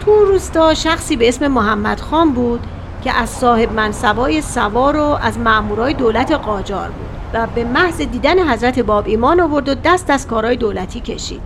تو 0.00 0.24
روستا 0.24 0.74
شخصی 0.74 1.16
به 1.16 1.28
اسم 1.28 1.48
محمد 1.48 2.00
خان 2.00 2.32
بود 2.32 2.60
که 3.04 3.12
از 3.12 3.30
صاحب 3.30 3.72
منصبای 3.72 4.42
سوار 4.42 4.96
و 4.96 5.18
از 5.22 5.38
مامورای 5.38 5.94
دولت 5.94 6.32
قاجار 6.32 6.88
بود 6.88 7.08
و 7.34 7.46
به 7.54 7.64
محض 7.64 7.96
دیدن 8.00 8.52
حضرت 8.52 8.78
باب 8.78 9.06
ایمان 9.06 9.40
آورد 9.40 9.68
و 9.68 9.74
دست 9.74 10.10
از 10.10 10.26
کارهای 10.26 10.56
دولتی 10.56 11.00
کشید. 11.00 11.40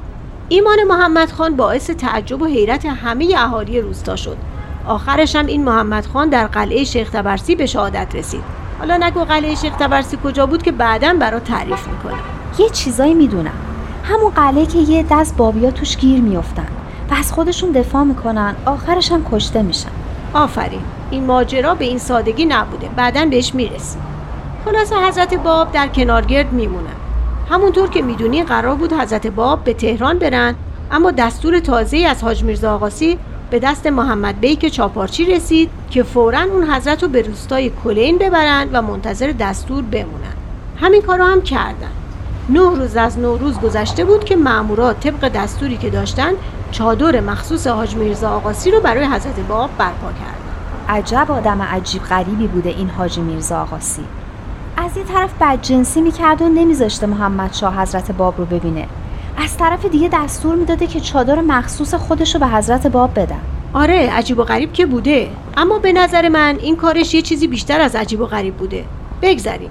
ایمان 0.49 0.85
محمد 0.89 1.31
خان 1.31 1.57
باعث 1.57 1.91
تعجب 1.91 2.43
و 2.43 2.47
حیرت 2.47 2.87
همه 2.87 3.35
اهالی 3.37 3.81
روستا 3.81 4.17
شد. 4.17 4.37
آخرش 4.87 5.37
هم 5.37 5.47
این 5.47 5.65
محمد 5.65 6.07
خان 6.07 6.29
در 6.29 6.47
قلعه 6.47 6.85
شیخ 6.85 7.11
تبرسی 7.11 7.57
به 7.57 7.67
شهادت 7.67 8.15
رسید. 8.15 8.43
حالا 8.79 8.97
نگو 8.97 9.25
قلعه 9.25 9.55
شیخ 9.55 9.75
تبرسی 9.77 10.19
کجا 10.25 10.47
بود 10.47 10.63
که 10.63 10.73
بعدا 10.73 11.15
برا 11.21 11.41
تعریف 11.41 11.89
می‌کنم 11.89 12.21
یه 12.59 12.69
چیزایی 12.69 13.15
می‌دونم. 13.15 13.55
همون 14.05 14.31
قلعه 14.31 14.67
که 14.67 14.79
یه 14.79 15.05
دست 15.11 15.37
بابیا 15.37 15.71
توش 15.71 15.97
گیر 15.97 16.21
میافتن. 16.21 16.67
و 17.11 17.15
از 17.15 17.33
خودشون 17.33 17.71
دفاع 17.71 18.03
می‌کنن 18.03 18.57
آخرش 18.67 19.13
هم 19.13 19.25
کشته 19.33 19.63
میشن. 19.63 19.91
آفرین. 20.35 20.83
این 21.11 21.27
ماجرا 21.27 21.75
به 21.75 21.85
این 21.85 21.99
سادگی 21.99 22.45
نبوده. 22.45 22.89
بعدا 22.97 23.25
بهش 23.25 23.55
می‌رسیم. 23.55 24.03
خلاصه 24.65 24.97
حضرت 24.97 25.35
باب 25.35 25.73
در 25.73 25.89
کنارگرد 25.89 26.53
میمونن. 26.53 26.97
همونطور 27.51 27.89
که 27.89 28.03
می‌دونی 28.03 28.43
قرار 28.43 28.75
بود 28.75 28.93
حضرت 28.93 29.27
باب 29.27 29.65
به 29.65 29.75
تهران 29.75 30.19
برن 30.19 30.55
اما 30.91 31.11
دستور 31.11 31.61
تازه 31.61 31.99
از 31.99 32.25
حاج 32.25 32.45
میرزا 32.45 32.75
آقاسی 32.75 33.19
به 33.53 33.59
دست 33.59 33.87
محمد 33.87 34.41
بیک 34.41 34.69
چاپارچی 34.69 35.25
رسید 35.25 35.71
که 35.91 36.03
فورا 36.03 36.41
اون 36.41 36.71
حضرت 36.71 37.03
رو 37.03 37.09
به 37.09 37.23
روستای 37.23 37.71
کلین 37.85 38.19
ببرن 38.19 38.69
و 38.73 38.83
منتظر 38.83 39.33
دستور 39.41 39.83
بمونن. 39.83 40.35
همین 40.77 41.03
کارو 41.03 41.25
هم 41.25 41.43
کردن. 41.43 41.91
نه 42.49 42.77
روز 42.77 42.97
از 42.97 43.19
نوروز 43.19 43.61
گذشته 43.61 44.05
بود 44.05 44.25
که 44.25 44.37
مامورات 44.37 45.01
طبق 45.01 45.29
دستوری 45.29 45.77
که 45.77 45.91
داشتن 45.91 46.33
چادر 46.71 47.21
مخصوص 47.21 47.67
حاج 47.67 47.97
میرزا 47.97 48.31
آقاسی 48.31 48.71
رو 48.71 48.81
برای 48.81 49.05
حضرت 49.05 49.41
باب 49.49 49.71
برپا 49.79 50.09
کردن. 50.13 50.99
عجب 50.99 51.33
آدم 51.33 51.63
عجیب 51.63 52.03
غریبی 52.03 52.47
بوده 52.47 52.69
این 52.69 52.91
حاجی 52.91 53.21
میرزا 53.21 53.63
آقاسی. 53.63 54.05
از 54.77 54.97
یه 54.97 55.05
طرف 55.05 55.31
بدجنسی 55.41 56.01
می‌کرد 56.01 56.43
و 56.43 56.49
نمیذاشته 56.49 57.07
محمد 57.07 57.53
شاه 57.53 57.83
حضرت 57.83 58.13
باب 58.13 58.35
رو 58.39 58.45
ببینه. 58.45 58.89
از 59.43 59.57
طرف 59.57 59.85
دیگه 59.85 60.09
دستور 60.13 60.57
می‌داده 60.57 60.87
که 60.87 61.01
چادر 61.01 61.41
مخصوص 61.41 61.95
خودش 61.95 62.35
رو 62.35 62.41
به 62.41 62.47
حضرت 62.47 62.87
باب 62.87 63.11
بدن 63.15 63.41
آره 63.75 64.11
عجیب 64.11 64.39
و 64.39 64.45
غریب 64.45 64.73
که 64.73 64.87
بوده. 64.87 65.31
اما 65.57 65.79
به 65.79 65.93
نظر 65.93 66.29
من 66.29 66.59
این 66.61 66.77
کارش 66.77 67.15
یه 67.15 67.23
چیزی 67.23 67.47
بیشتر 67.47 67.81
از 67.81 67.97
عجیب 67.97 68.21
و 68.21 68.27
غریب 68.27 68.57
بوده. 68.57 68.85
بگذریم. 69.23 69.71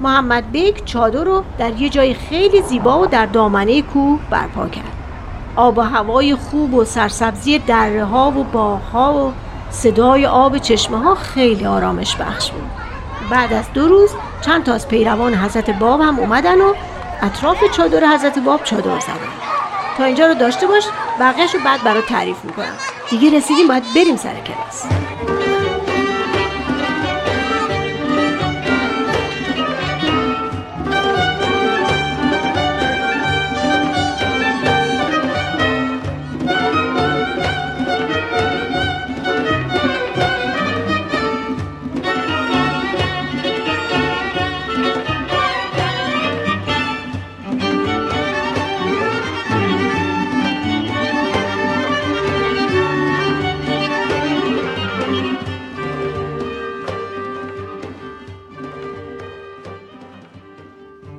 محمد 0.00 0.52
بیک 0.52 0.84
چادر 0.84 1.24
رو 1.24 1.42
در 1.58 1.70
یه 1.80 1.88
جای 1.88 2.14
خیلی 2.14 2.62
زیبا 2.62 3.00
و 3.00 3.06
در 3.06 3.26
دامنه 3.26 3.82
کوه 3.82 4.20
برپا 4.30 4.68
کرد. 4.68 4.92
آب 5.56 5.78
و 5.78 5.80
هوای 5.80 6.34
خوب 6.34 6.74
و 6.74 6.84
سرسبزی 6.84 7.58
دره 7.58 8.04
ها 8.04 8.30
و 8.30 8.44
باغ 8.44 8.80
ها 8.82 9.14
و 9.14 9.32
صدای 9.70 10.26
آب 10.26 10.58
چشمه 10.58 10.98
ها 10.98 11.14
خیلی 11.14 11.66
آرامش 11.66 12.16
بخش 12.16 12.50
بود. 12.50 12.70
بعد 13.30 13.52
از 13.52 13.64
دو 13.74 13.88
روز 13.88 14.10
چند 14.40 14.64
تا 14.64 14.72
از 14.72 14.88
پیروان 14.88 15.34
حضرت 15.34 15.70
باب 15.70 16.00
هم 16.00 16.18
اومدن 16.18 16.60
و 16.60 16.74
اطراف 17.22 17.64
چادر 17.76 18.06
حضرت 18.06 18.38
باب 18.38 18.64
چادر 18.64 19.00
زدن. 19.00 19.32
تا 19.98 20.04
اینجا 20.04 20.26
رو 20.26 20.34
داشته 20.34 20.66
باش 20.66 20.84
بقیهش 21.20 21.54
رو 21.54 21.60
بعد 21.64 21.82
برات 21.82 22.06
تعریف 22.06 22.44
می‌کنم. 22.44 22.76
دیگه 23.10 23.36
رسیدیم 23.36 23.68
باید 23.68 23.84
بریم 23.94 24.16
سر 24.16 24.34
کلاس. 24.34 24.86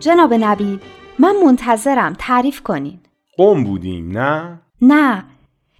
جناب 0.03 0.33
نبی 0.33 0.79
من 1.19 1.35
منتظرم 1.45 2.15
تعریف 2.19 2.61
کنین 2.61 2.99
قم 3.37 3.63
بودیم 3.63 4.11
نه؟ 4.17 4.59
نه 4.81 5.23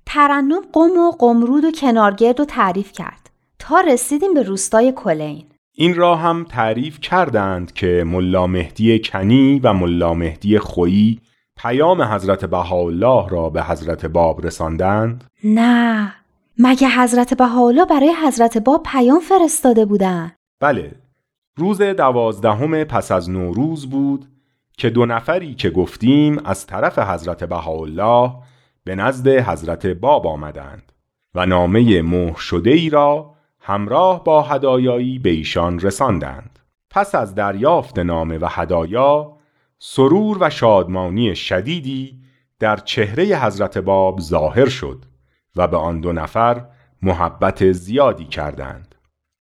ترنم 0.05 0.61
قم 0.73 0.97
و 0.97 1.11
قمرود 1.11 1.65
و 1.65 1.71
کنارگرد 1.71 2.39
و 2.39 2.45
تعریف 2.45 2.91
کرد 2.91 3.29
تا 3.59 3.79
رسیدیم 3.79 4.33
به 4.33 4.43
روستای 4.43 4.91
کلین 4.95 5.43
این 5.75 5.95
را 5.95 6.15
هم 6.15 6.43
تعریف 6.43 6.99
کردند 6.99 7.73
که 7.73 8.03
ملا 8.07 8.47
مهدی 8.47 8.99
کنی 8.99 9.59
و 9.63 9.73
ملا 9.73 10.13
مهدی 10.13 10.59
خویی 10.59 11.19
پیام 11.57 12.01
حضرت 12.01 12.45
بهاءالله 12.45 13.29
را 13.29 13.49
به 13.49 13.63
حضرت 13.63 14.05
باب 14.05 14.45
رساندند؟ 14.45 15.23
نه 15.43 16.13
مگه 16.57 16.89
حضرت 16.89 17.33
بهاءالله 17.33 17.85
برای 17.85 18.13
حضرت 18.27 18.57
باب 18.57 18.83
پیام 18.83 19.19
فرستاده 19.19 19.85
بودن؟ 19.85 20.31
بله 20.59 20.91
روز 21.55 21.81
دوازدهم 21.81 22.83
پس 22.83 23.11
از 23.11 23.29
نوروز 23.29 23.89
بود 23.89 24.25
که 24.77 24.89
دو 24.89 25.05
نفری 25.05 25.55
که 25.55 25.69
گفتیم 25.69 26.39
از 26.45 26.67
طرف 26.67 26.99
حضرت 26.99 27.43
بهاءالله 27.43 28.33
به 28.83 28.95
نزد 28.95 29.27
حضرت 29.27 29.85
باب 29.85 30.27
آمدند 30.27 30.91
و 31.35 31.45
نامه 31.45 32.01
مهر 32.01 32.37
شده 32.37 32.69
ای 32.69 32.89
را 32.89 33.33
همراه 33.59 34.23
با 34.23 34.41
هدایایی 34.41 35.19
به 35.19 35.29
ایشان 35.29 35.79
رساندند. 35.79 36.59
پس 36.89 37.15
از 37.15 37.35
دریافت 37.35 37.99
نامه 37.99 38.37
و 38.37 38.47
هدایا 38.49 39.37
سرور 39.79 40.37
و 40.41 40.49
شادمانی 40.49 41.35
شدیدی 41.35 42.19
در 42.59 42.77
چهره 42.77 43.23
حضرت 43.23 43.77
باب 43.77 44.19
ظاهر 44.19 44.69
شد 44.69 45.05
و 45.55 45.67
به 45.67 45.77
آن 45.77 45.99
دو 45.99 46.13
نفر 46.13 46.65
محبت 47.01 47.71
زیادی 47.71 48.25
کردند. 48.25 48.92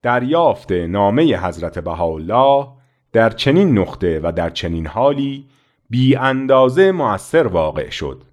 دریافت 0.08 0.72
نامه 0.72 1.38
حضرت 1.38 1.80
بهاءالله 1.80 2.68
در 3.14 3.30
چنین 3.30 3.78
نقطه 3.78 4.20
و 4.24 4.32
در 4.32 4.50
چنین 4.50 4.88
حالی 4.88 5.46
بی 5.90 6.16
اندازه 6.16 6.92
مؤثر 6.92 7.48
واقع 7.48 7.90
شد. 7.90 8.24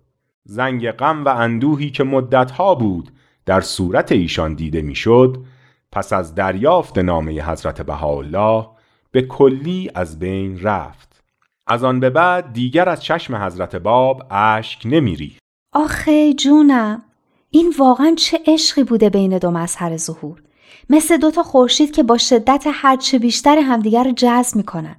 زنگ 0.44 0.90
غم 0.90 1.24
و 1.24 1.28
اندوهی 1.28 1.90
که 1.90 2.04
مدتها 2.04 2.74
بود 2.74 3.10
در 3.46 3.60
صورت 3.60 4.12
ایشان 4.12 4.54
دیده 4.54 4.82
می‌شد 4.82 5.44
پس 5.92 6.12
از 6.12 6.34
دریافت 6.34 6.98
نامه 6.98 7.50
حضرت 7.50 7.82
بهاءالله 7.82 8.66
به 9.10 9.22
کلی 9.22 9.90
از 9.94 10.18
بین 10.18 10.60
رفت. 10.62 11.22
از 11.66 11.84
آن 11.84 12.00
به 12.00 12.10
بعد 12.10 12.52
دیگر 12.52 12.88
از 12.88 13.02
چشم 13.02 13.36
حضرت 13.36 13.76
باب 13.76 14.22
اشک 14.30 14.82
نمیری 14.84 15.36
آخه 15.72 16.34
جونم 16.34 17.02
این 17.50 17.74
واقعا 17.78 18.14
چه 18.18 18.40
عشقی 18.46 18.84
بوده 18.84 19.10
بین 19.10 19.38
دو 19.38 19.50
مظهر 19.50 19.96
ظهور؟ 19.96 20.43
مثل 20.90 21.16
دوتا 21.16 21.42
خورشید 21.42 21.90
که 21.90 22.02
با 22.02 22.18
شدت 22.18 22.64
هرچه 22.72 23.18
بیشتر 23.18 23.58
همدیگر 23.58 24.04
رو 24.04 24.12
جذب 24.12 24.56
می‌کنن. 24.56 24.96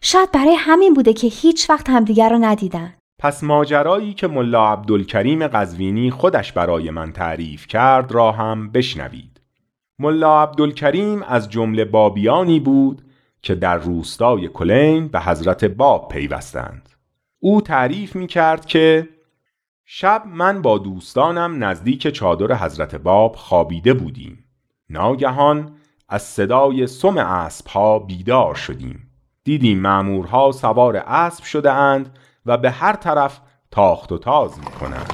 شاید 0.00 0.32
برای 0.32 0.54
همین 0.54 0.94
بوده 0.94 1.12
که 1.12 1.26
هیچ 1.26 1.70
وقت 1.70 1.90
همدیگر 1.90 2.28
رو 2.28 2.38
ندیدن. 2.38 2.94
پس 3.18 3.44
ماجرایی 3.44 4.14
که 4.14 4.26
ملا 4.26 4.72
عبدالکریم 4.72 5.46
قزوینی 5.46 6.10
خودش 6.10 6.52
برای 6.52 6.90
من 6.90 7.12
تعریف 7.12 7.66
کرد 7.66 8.12
را 8.12 8.32
هم 8.32 8.70
بشنوید. 8.70 9.40
ملا 9.98 10.42
عبدالکریم 10.42 11.22
از 11.22 11.50
جمله 11.50 11.84
بابیانی 11.84 12.60
بود 12.60 13.02
که 13.42 13.54
در 13.54 13.76
روستای 13.76 14.48
کلین 14.48 15.08
به 15.08 15.20
حضرت 15.20 15.64
باب 15.64 16.08
پیوستند. 16.08 16.88
او 17.38 17.60
تعریف 17.60 18.16
می 18.16 18.26
کرد 18.26 18.66
که 18.66 19.08
شب 19.84 20.22
من 20.26 20.62
با 20.62 20.78
دوستانم 20.78 21.64
نزدیک 21.64 22.08
چادر 22.08 22.54
حضرت 22.56 22.94
باب 22.94 23.36
خوابیده 23.36 23.94
بودیم. 23.94 24.44
ناگهان 24.92 25.76
از 26.08 26.22
صدای 26.22 26.86
سم 26.86 27.18
اسب 27.18 27.66
ها 27.66 27.98
بیدار 27.98 28.54
شدیم. 28.54 29.08
دیدیم 29.44 29.78
معمورها 29.78 30.52
سوار 30.52 30.96
اسب 30.96 31.44
شده 31.44 31.72
اند 31.72 32.18
و 32.46 32.56
به 32.56 32.70
هر 32.70 32.92
طرف 32.92 33.40
تاخت 33.70 34.12
و 34.12 34.18
تاز 34.18 34.58
می 34.58 34.64
کنند 34.64 35.12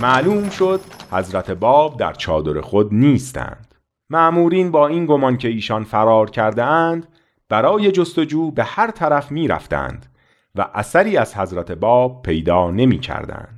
معلوم 0.00 0.48
شد 0.48 0.80
حضرت 1.10 1.50
باب 1.50 1.96
در 1.96 2.12
چادر 2.12 2.60
خود 2.60 2.94
نیستند. 2.94 3.74
معمورین 4.10 4.70
با 4.70 4.86
این 4.86 5.06
گمان 5.06 5.36
که 5.36 5.48
ایشان 5.48 5.84
فرار 5.84 6.30
کرده 6.30 6.64
اند 6.64 7.06
برای 7.48 7.92
جستجو 7.92 8.50
به 8.50 8.64
هر 8.64 8.90
طرف 8.90 9.32
می 9.32 9.48
رفتند 9.48 10.06
و 10.54 10.68
اثری 10.74 11.16
از 11.16 11.36
حضرت 11.36 11.72
باب 11.72 12.22
پیدا 12.22 12.70
نمی 12.70 12.98
کردند. 12.98 13.55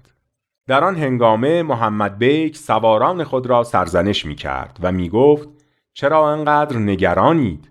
در 0.69 0.85
آن 0.85 0.97
هنگامه 0.97 1.63
محمد 1.63 2.19
بیک 2.19 2.57
سواران 2.57 3.25
خود 3.25 3.47
را 3.47 3.65
سرزنش 3.65 4.27
می 4.27 4.35
کرد 4.35 4.79
و 4.83 4.93
می 4.93 5.09
گفت 5.09 5.49
چرا 5.93 6.33
انقدر 6.33 6.79
نگرانید؟ 6.79 7.71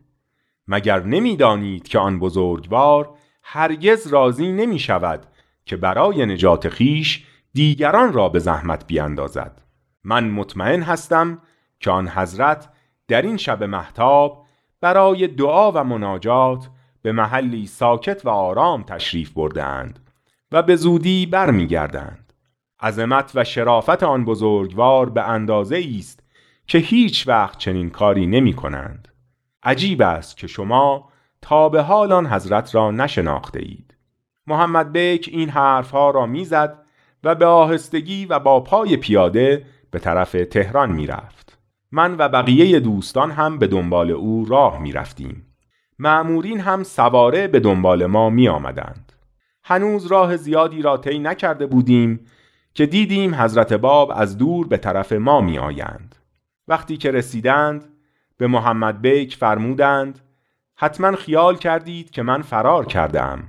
مگر 0.68 1.04
نمی‌دانید 1.04 1.88
که 1.88 2.00
آن 2.00 2.20
بزرگوار 2.20 3.10
هرگز 3.44 4.08
راضی 4.08 4.52
نمی 4.52 4.80
شود 4.80 5.26
که 5.66 5.78
برای 5.78 6.26
نجات 6.26 6.70
خیش 6.70 7.26
دیگران 7.54 8.14
را 8.14 8.30
به 8.30 8.40
زحمت 8.40 8.88
بیاندازد 8.88 9.62
من 10.04 10.30
مطمئن 10.30 10.82
هستم 10.82 11.42
که 11.80 11.92
آن 11.92 12.08
حضرت 12.08 12.70
در 13.08 13.22
این 13.22 13.38
شب 13.38 13.64
محتاب 13.64 14.46
برای 14.82 15.28
دعا 15.28 15.72
و 15.72 15.84
مناجات 15.84 16.70
به 17.02 17.12
محلی 17.12 17.68
ساکت 17.68 18.26
و 18.26 18.30
آرام 18.30 18.84
تشریف 18.84 19.32
بردند 19.32 20.00
و 20.52 20.64
به 20.64 20.76
زودی 20.76 21.26
برمیگردند. 21.26 22.27
عظمت 22.82 23.32
و 23.36 23.44
شرافت 23.44 24.04
آن 24.04 24.26
بزرگوار 24.26 25.10
به 25.10 25.24
اندازه 25.24 25.86
است 26.00 26.24
که 26.68 26.78
هیچ 26.78 27.28
وقت 27.28 27.58
چنین 27.58 27.90
کاری 27.90 28.28
نمی 28.28 28.54
کنند. 28.54 29.08
عجیب 29.64 30.02
است 30.02 30.38
که 30.38 30.48
شما 30.48 31.10
تا 31.42 31.70
به 31.70 31.82
حال 31.82 32.12
آن 32.12 32.28
حضرت 32.28 32.76
را 32.76 32.92
نشناخته 32.92 33.60
اید. 33.60 33.96
محمد 34.48 34.92
بیک 34.92 35.30
این 35.34 35.50
حرفها 35.50 36.12
را 36.12 36.26
می‌زد 36.26 36.78
و 37.24 37.36
به 37.36 37.46
آهستگی 37.46 38.26
و 38.26 38.40
با 38.40 38.60
پای 38.60 38.98
پیاده 38.98 39.66
به 39.92 40.00
طرف 40.00 40.32
تهران 40.32 40.92
می‌رفت. 40.92 41.58
من 41.92 42.16
و 42.18 42.30
بقیه 42.30 42.80
دوستان 42.80 43.32
هم 43.32 43.58
به 43.58 43.68
دنبال 43.68 44.12
او 44.12 44.46
راه 44.46 44.82
می 44.82 44.92
رفتیم. 44.92 45.46
معمورین 46.00 46.60
هم 46.60 46.84
سواره 46.84 47.48
به 47.48 47.60
دنبال 47.60 48.06
ما 48.06 48.30
می 48.30 48.48
آمدند. 48.48 49.14
هنوز 49.64 50.06
راه 50.06 50.38
زیادی 50.38 50.82
را 50.82 50.98
طی 50.98 51.20
نکرده 51.20 51.68
بودیم 51.68 52.20
که 52.78 52.86
دیدیم 52.86 53.36
حضرت 53.36 53.74
باب 53.74 54.12
از 54.16 54.38
دور 54.38 54.68
به 54.68 54.78
طرف 54.78 55.12
ما 55.12 55.42
می 55.42 55.60
آیند. 55.60 56.16
وقتی 56.68 56.98
که 56.98 57.12
رسیدند 57.12 57.86
به 58.38 58.48
محمد 58.48 59.02
بیک 59.02 59.36
فرمودند 59.36 60.20
حتما 60.76 61.12
خیال 61.12 61.58
کردید 61.58 62.12
که 62.12 62.24
من 62.24 62.42
فرار 62.42 62.86
کردم. 62.86 63.44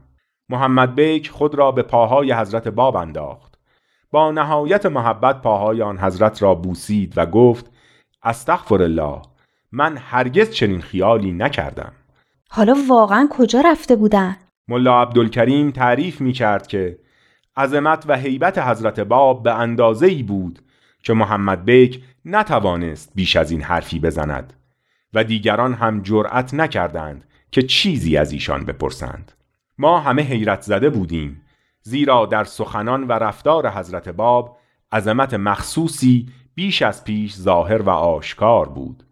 محمد 0.49 0.95
بیک 0.95 1.31
خود 1.31 1.55
را 1.55 1.73
به 1.73 1.83
پاهای 1.83 2.33
حضرت 2.33 2.69
باب 2.69 2.97
انداخت. 2.97 3.59
با 4.11 4.31
نهایت 4.31 4.87
محبت 4.87 5.43
پاهای 5.43 5.83
آن 5.83 5.99
حضرت 5.99 6.43
را 6.43 6.55
بوسید 6.55 7.13
و 7.17 7.27
گفت 7.27 7.71
استغفر 8.23 8.83
الله 8.83 9.23
من 9.73 9.97
هرگز 9.97 10.51
چنین 10.51 10.81
خیالی 10.81 11.33
نکردم 11.33 11.93
حالا 12.51 12.77
واقعا 12.89 13.29
کجا 13.31 13.61
رفته 13.61 13.97
بودن؟ 13.97 14.37
ملا 14.69 15.03
عبدالکریم 15.03 15.71
تعریف 15.71 16.21
می 16.21 16.33
کرد 16.33 16.67
که 16.67 16.99
عظمت 17.59 18.05
و 18.09 18.17
هیبت 18.17 18.59
حضرت 18.59 19.01
باب 19.01 19.43
به 19.43 19.55
اندازه 19.55 20.07
ای 20.07 20.23
بود 20.23 20.59
که 21.03 21.13
محمد 21.15 21.65
بیک 21.65 22.03
نتوانست 22.25 23.13
بیش 23.15 23.37
از 23.37 23.51
این 23.51 23.63
حرفی 23.63 24.01
بزند 24.01 24.53
و 25.15 25.25
دیگران 25.25 25.75
هم 25.75 26.03
جرأت 26.03 26.55
نکردند 26.55 27.25
که 27.51 27.63
چیزی 27.63 28.17
از 28.17 28.33
ایشان 28.33 28.65
بپرسند. 28.65 29.33
ما 29.79 30.01
همه 30.01 30.23
حیرت 30.23 30.63
زده 30.63 30.91
بودیم 30.91 31.43
زیرا 31.83 32.27
در 32.27 32.45
سخنان 32.45 33.05
و 33.05 33.13
رفتار 33.13 33.71
حضرت 33.71 34.09
باب 34.09 34.59
عظمت 34.93 35.35
مخصوصی 35.35 36.29
بیش 36.55 36.83
از 36.83 37.05
پیش 37.05 37.35
ظاهر 37.35 37.83
و 37.83 37.91
آشکار 37.91 38.69
بود 38.69 39.03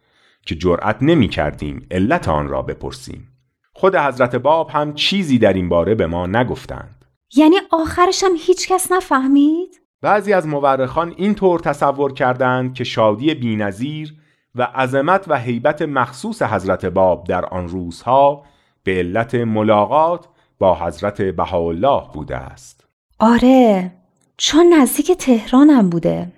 که 0.43 0.55
جرأت 0.55 0.97
نمی 1.01 1.29
کردیم 1.29 1.87
علت 1.91 2.29
آن 2.29 2.49
را 2.49 2.63
بپرسیم. 2.63 3.29
خود 3.73 3.97
حضرت 3.97 4.37
باب 4.37 4.71
هم 4.71 4.95
چیزی 4.95 5.39
در 5.39 5.53
این 5.53 5.69
باره 5.69 5.95
به 5.95 6.07
ما 6.07 6.27
نگفتند. 6.27 6.96
یعنی 7.35 7.57
آخرش 7.71 8.25
هم 8.25 8.33
هیچ 8.39 8.69
کس 8.69 8.93
نفهمید؟ 8.93 9.81
بعضی 10.03 10.33
از 10.33 10.47
مورخان 10.47 11.15
این 11.17 11.35
طور 11.35 11.61
تصور 11.61 12.13
کردند 12.13 12.75
که 12.75 12.85
شادی 12.85 13.35
بینظیر 13.35 14.15
و 14.55 14.63
عظمت 14.63 15.25
و 15.29 15.39
هیبت 15.39 15.83
مخصوص 15.83 16.43
حضرت 16.43 16.87
باب 16.87 17.25
در 17.25 17.45
آن 17.45 17.69
روزها 17.69 18.45
به 18.83 18.93
علت 18.93 19.35
ملاقات 19.35 20.27
با 20.59 20.75
حضرت 20.75 21.23
بهاءالله 21.23 22.03
بوده 22.15 22.37
است. 22.37 22.85
آره 23.19 23.93
چون 24.37 24.75
نزدیک 24.75 25.13
تهرانم 25.13 25.91
بوده. 25.91 26.33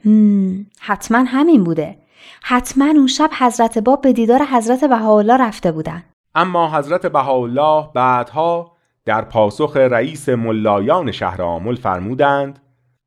حتما 0.80 1.18
همین 1.18 1.64
بوده. 1.64 1.98
حتما 2.42 2.84
اون 2.84 3.06
شب 3.06 3.30
حضرت 3.38 3.78
باب 3.78 4.00
به 4.00 4.12
دیدار 4.12 4.42
حضرت 4.52 4.84
بهاءالله 4.84 5.36
رفته 5.36 5.72
بودن. 5.72 6.04
اما 6.34 6.78
حضرت 6.78 7.06
بهاءالله 7.06 7.88
بعدها 7.94 8.77
در 9.08 9.24
پاسخ 9.24 9.76
رئیس 9.76 10.28
ملایان 10.28 11.12
شهر 11.12 11.42
آمل 11.42 11.74
فرمودند 11.74 12.58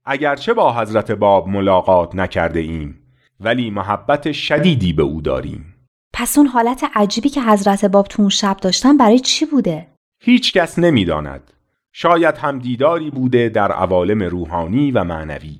اگرچه 0.05 0.53
با 0.53 0.73
حضرت 0.73 1.11
باب 1.11 1.47
ملاقات 1.47 2.15
نکرده 2.15 2.59
ایم 2.59 2.99
ولی 3.39 3.69
محبت 3.69 4.31
شدیدی 4.31 4.93
به 4.93 5.03
او 5.03 5.21
داریم 5.21 5.75
پس 6.13 6.37
اون 6.37 6.47
حالت 6.47 6.83
عجیبی 6.95 7.29
که 7.29 7.41
حضرت 7.41 7.85
باب 7.85 8.07
تو 8.07 8.21
اون 8.21 8.29
شب 8.29 8.57
داشتن 8.57 8.97
برای 8.97 9.19
چی 9.19 9.45
بوده؟ 9.45 9.87
هیچ 10.23 10.53
کس 10.53 10.79
نمی‌داند. 10.79 11.53
شاید 11.93 12.37
هم 12.37 12.59
دیداری 12.59 13.09
بوده 13.09 13.49
در 13.49 13.71
عوالم 13.71 14.23
روحانی 14.23 14.91
و 14.91 15.03
معنوی. 15.03 15.59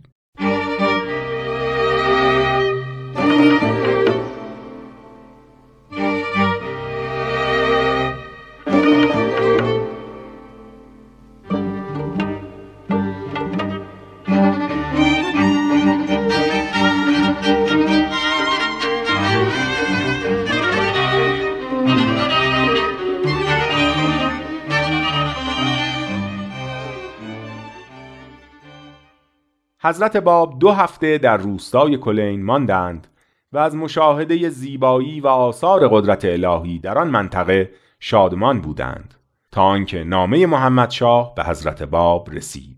حضرت 29.92 30.18
باب 30.18 30.60
دو 30.60 30.72
هفته 30.72 31.18
در 31.18 31.38
روستای 31.38 31.98
کلین 31.98 32.44
ماندند 32.44 33.08
و 33.52 33.58
از 33.58 33.76
مشاهده 33.76 34.50
زیبایی 34.50 35.22
و 35.22 35.28
آثار 35.28 35.88
قدرت 35.88 36.26
الهی 36.26 36.80
در 36.80 36.98
آن 36.98 37.08
منطقه 37.08 37.72
شادمان 38.00 38.62
بودند 38.62 39.14
تا 39.52 39.64
آنکه 39.64 40.04
نامه 40.04 40.46
محمد 40.46 40.90
شاه 40.90 41.36
به 41.36 41.44
حضرت 41.44 41.84
باب 41.84 42.30
رسید 42.32 42.78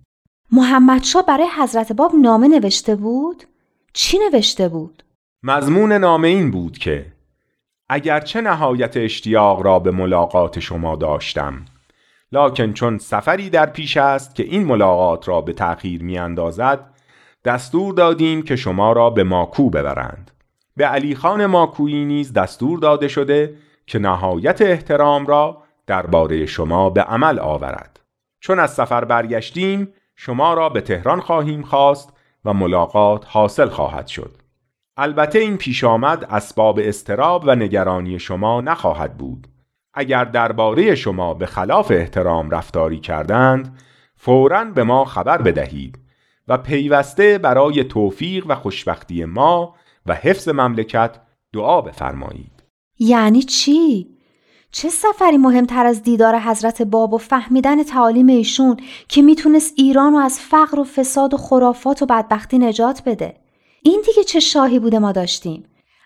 محمد 0.52 1.04
شاه 1.04 1.26
برای 1.26 1.48
حضرت 1.60 1.92
باب 1.92 2.12
نامه 2.22 2.48
نوشته 2.48 2.96
بود؟ 2.96 3.44
چی 3.94 4.18
نوشته 4.20 4.70
بود؟ 4.70 5.04
مضمون 5.44 5.92
نامه 5.92 6.28
این 6.28 6.52
بود 6.52 6.78
که 6.78 7.06
اگرچه 7.90 8.42
نهایت 8.42 8.98
اشتیاق 8.98 9.62
را 9.62 9.80
به 9.80 9.92
ملاقات 9.92 10.60
شما 10.60 10.96
داشتم 10.96 11.66
لکن 12.32 12.74
چون 12.74 12.98
سفری 12.98 13.50
در 13.50 13.66
پیش 13.66 13.98
است 13.98 14.36
که 14.36 14.44
این 14.44 14.66
ملاقات 14.66 15.28
را 15.28 15.42
به 15.42 15.54
تأخیر 15.54 16.04
می 16.04 16.18
اندازد 16.18 16.93
دستور 17.46 17.94
دادیم 17.94 18.42
که 18.42 18.56
شما 18.56 18.94
را 18.94 19.10
به 19.10 19.24
ماکو 19.24 19.70
ببرند. 19.70 20.32
به 20.78 20.86
علی 20.86 21.16
خان 21.16 21.46
ماکویی 21.46 22.06
نیز 22.06 22.34
دستور 22.34 22.80
داده 22.80 23.08
شده 23.08 23.56
که 23.88 24.00
نهایت 24.00 24.62
احترام 24.62 25.26
را 25.26 25.64
درباره 25.88 26.46
شما 26.46 26.90
به 26.90 27.02
عمل 27.02 27.40
آورد. 27.40 28.00
چون 28.40 28.60
از 28.60 28.74
سفر 28.74 29.06
برگشتیم 29.06 29.94
شما 30.16 30.54
را 30.54 30.70
به 30.70 30.82
تهران 30.82 31.20
خواهیم 31.20 31.62
خواست 31.62 32.14
و 32.46 32.54
ملاقات 32.54 33.26
حاصل 33.28 33.70
خواهد 33.70 34.08
شد. 34.08 34.38
البته 34.98 35.40
این 35.40 35.58
پیش 35.58 35.84
آمد 35.84 36.24
اسباب 36.30 36.80
استراب 36.84 37.44
و 37.46 37.56
نگرانی 37.56 38.20
شما 38.20 38.62
نخواهد 38.62 39.18
بود. 39.18 39.48
اگر 39.94 40.24
درباره 40.26 40.96
شما 40.96 41.34
به 41.34 41.46
خلاف 41.46 41.92
احترام 41.92 42.50
رفتاری 42.50 43.00
کردند 43.00 43.80
فوراً 44.16 44.64
به 44.64 44.84
ما 44.84 45.06
خبر 45.06 45.42
بدهید. 45.42 46.03
و 46.48 46.58
پیوسته 46.58 47.38
برای 47.38 47.84
توفیق 47.84 48.46
و 48.48 48.56
خوشبختی 48.56 49.26
ما 49.26 49.76
و 50.06 50.14
حفظ 50.14 50.50
مملکت 50.50 51.18
دعا 51.54 51.82
بفرمایید. 51.82 52.64
یعنی 53.00 53.44
چی؟ 53.44 54.08
چه 54.72 54.90
سفری 54.90 55.38
مهمتر 55.38 55.86
از 55.86 56.04
دیدار 56.04 56.40
حضرت 56.40 56.82
باب 56.82 57.14
و 57.14 57.18
فهمیدن 57.18 57.84
تعالیم 57.84 58.28
ایشون 58.28 58.78
که 59.08 59.22
می‌تونست 59.22 59.74
ایران 59.78 60.14
رو 60.14 60.20
از 60.20 60.40
فقر 60.40 60.80
و 60.80 60.84
فساد 60.84 61.34
و 61.34 61.38
خرافات 61.38 62.02
و 62.02 62.06
بدبختی 62.06 62.58
نجات 62.58 63.02
بده؟ 63.06 63.36
این 63.84 64.02
دیگه 64.06 64.24
چه 64.24 64.40
شاهی 64.40 64.80
بوده 64.80 65.00
ما 65.00 65.12
داشتیم؟ 65.12 65.64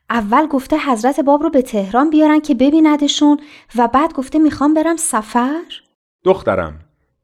اول 0.09 0.47
گفته 0.47 0.77
حضرت 0.77 1.19
باب 1.19 1.43
رو 1.43 1.49
به 1.49 1.61
تهران 1.61 2.09
بیارن 2.09 2.39
که 2.39 2.55
ببیندشون 2.55 3.39
و 3.75 3.87
بعد 3.87 4.13
گفته 4.13 4.39
می‌خوام 4.39 4.73
برم 4.73 4.95
سفر؟ 4.97 5.63
دخترم 6.23 6.79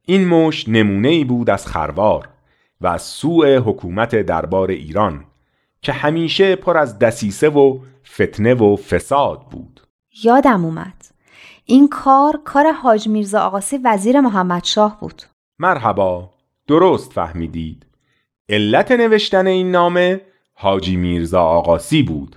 این 0.06 0.28
مش 0.28 0.70
نمونه 0.70 1.10
ای 1.10 1.24
بود 1.24 1.50
از 1.50 1.68
خروار. 1.68 2.30
و 2.84 2.88
از 2.88 3.02
سوء 3.02 3.60
حکومت 3.60 4.16
دربار 4.16 4.72
ایران 4.72 5.26
که 5.82 5.94
همیشه 5.94 6.56
پر 6.56 6.78
از 6.78 7.00
دسیسه 7.00 7.50
و 7.50 7.80
فتنه 8.08 8.54
و 8.54 8.76
فساد 8.76 9.42
بود. 9.52 9.82
یادم 10.24 10.66
اومد. 10.66 11.06
این 11.66 11.88
کار 11.88 12.42
کار 12.46 12.72
حاج 12.72 13.08
میرزا 13.08 13.40
آقاسی 13.40 13.80
وزیر 13.84 14.22
محمد 14.22 14.64
شاه 14.64 15.00
بود. 15.00 15.22
مرحبا 15.60 16.30
درست 16.68 17.14
فهمیدید. 17.14 17.86
علت 18.50 18.92
نوشتن 18.92 19.48
این 19.48 19.72
نامه 19.72 20.22
حاجی 20.54 20.96
میرزا 20.96 21.42
آقاسی 21.42 22.04
بود 22.04 22.36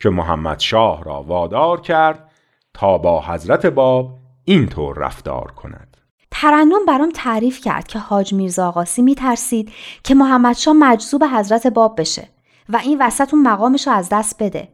که 0.00 0.10
محمد 0.10 0.60
شاه 0.60 1.04
را 1.04 1.22
وادار 1.22 1.80
کرد 1.80 2.30
تا 2.74 2.98
با 2.98 3.22
حضرت 3.22 3.66
باب 3.66 4.18
اینطور 4.44 4.98
رفتار 4.98 5.50
کند. 5.50 5.93
ترنم 6.36 6.84
برام 6.86 7.10
تعریف 7.14 7.60
کرد 7.60 7.86
که 7.86 7.98
حاج 7.98 8.32
میرزا 8.32 8.68
آقاسی 8.68 9.02
میترسید 9.02 9.72
که 10.04 10.14
محمد 10.14 10.56
شاه 10.56 10.74
مجذوب 10.74 11.24
حضرت 11.24 11.66
باب 11.66 12.00
بشه 12.00 12.28
و 12.68 12.76
این 12.76 13.02
وسط 13.02 13.34
اون 13.34 13.42
مقامش 13.42 13.86
رو 13.86 13.92
از 13.92 14.08
دست 14.12 14.42
بده. 14.42 14.68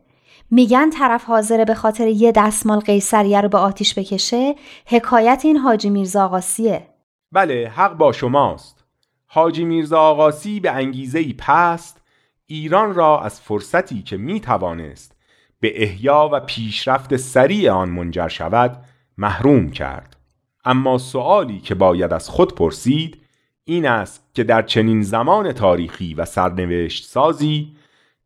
میگن 0.50 0.90
طرف 0.90 1.24
حاضره 1.24 1.64
به 1.64 1.74
خاطر 1.74 2.06
یه 2.06 2.32
دستمال 2.32 2.78
قیصریه 2.78 3.40
رو 3.40 3.48
به 3.48 3.58
آتیش 3.58 3.94
بکشه 3.94 4.54
حکایت 4.86 5.40
این 5.44 5.56
حاجی 5.56 5.90
میرزا 5.90 6.24
آقاسیه. 6.24 6.86
بله 7.32 7.72
حق 7.76 7.92
با 7.92 8.12
شماست. 8.12 8.84
حاجی 9.26 9.64
میرزا 9.64 10.00
آقاسی 10.00 10.60
به 10.60 10.70
انگیزه 10.70 11.18
ای 11.18 11.34
پست 11.38 12.00
ایران 12.46 12.94
را 12.94 13.20
از 13.20 13.40
فرصتی 13.40 14.02
که 14.02 14.16
می 14.16 14.40
توانست 14.40 15.16
به 15.60 15.82
احیا 15.82 16.30
و 16.32 16.40
پیشرفت 16.40 17.16
سریع 17.16 17.72
آن 17.72 17.88
منجر 17.88 18.28
شود 18.28 18.84
محروم 19.18 19.70
کرد. 19.70 20.19
اما 20.64 20.98
سوالی 20.98 21.60
که 21.60 21.74
باید 21.74 22.12
از 22.12 22.28
خود 22.28 22.54
پرسید 22.54 23.18
این 23.64 23.86
است 23.86 24.30
که 24.34 24.44
در 24.44 24.62
چنین 24.62 25.02
زمان 25.02 25.52
تاریخی 25.52 26.14
و 26.14 26.24
سرنوشت 26.24 27.04
سازی 27.04 27.72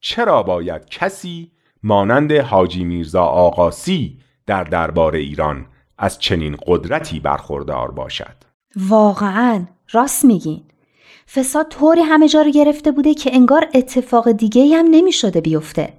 چرا 0.00 0.42
باید 0.42 0.88
کسی 0.88 1.50
مانند 1.82 2.32
حاجی 2.32 2.84
میرزا 2.84 3.22
آقاسی 3.24 4.18
در 4.46 4.64
دربار 4.64 5.14
ایران 5.14 5.66
از 5.98 6.18
چنین 6.18 6.56
قدرتی 6.66 7.20
برخوردار 7.20 7.90
باشد؟ 7.90 8.36
واقعا 8.76 9.64
راست 9.92 10.24
میگین. 10.24 10.62
فساد 11.34 11.68
طوری 11.68 12.00
همه 12.00 12.28
جا 12.28 12.42
رو 12.42 12.50
گرفته 12.50 12.92
بوده 12.92 13.14
که 13.14 13.34
انگار 13.34 13.68
اتفاق 13.74 14.32
دیگه 14.32 14.76
هم 14.76 14.86
نمی 14.90 15.12
شده 15.12 15.40
بیفته. 15.40 15.92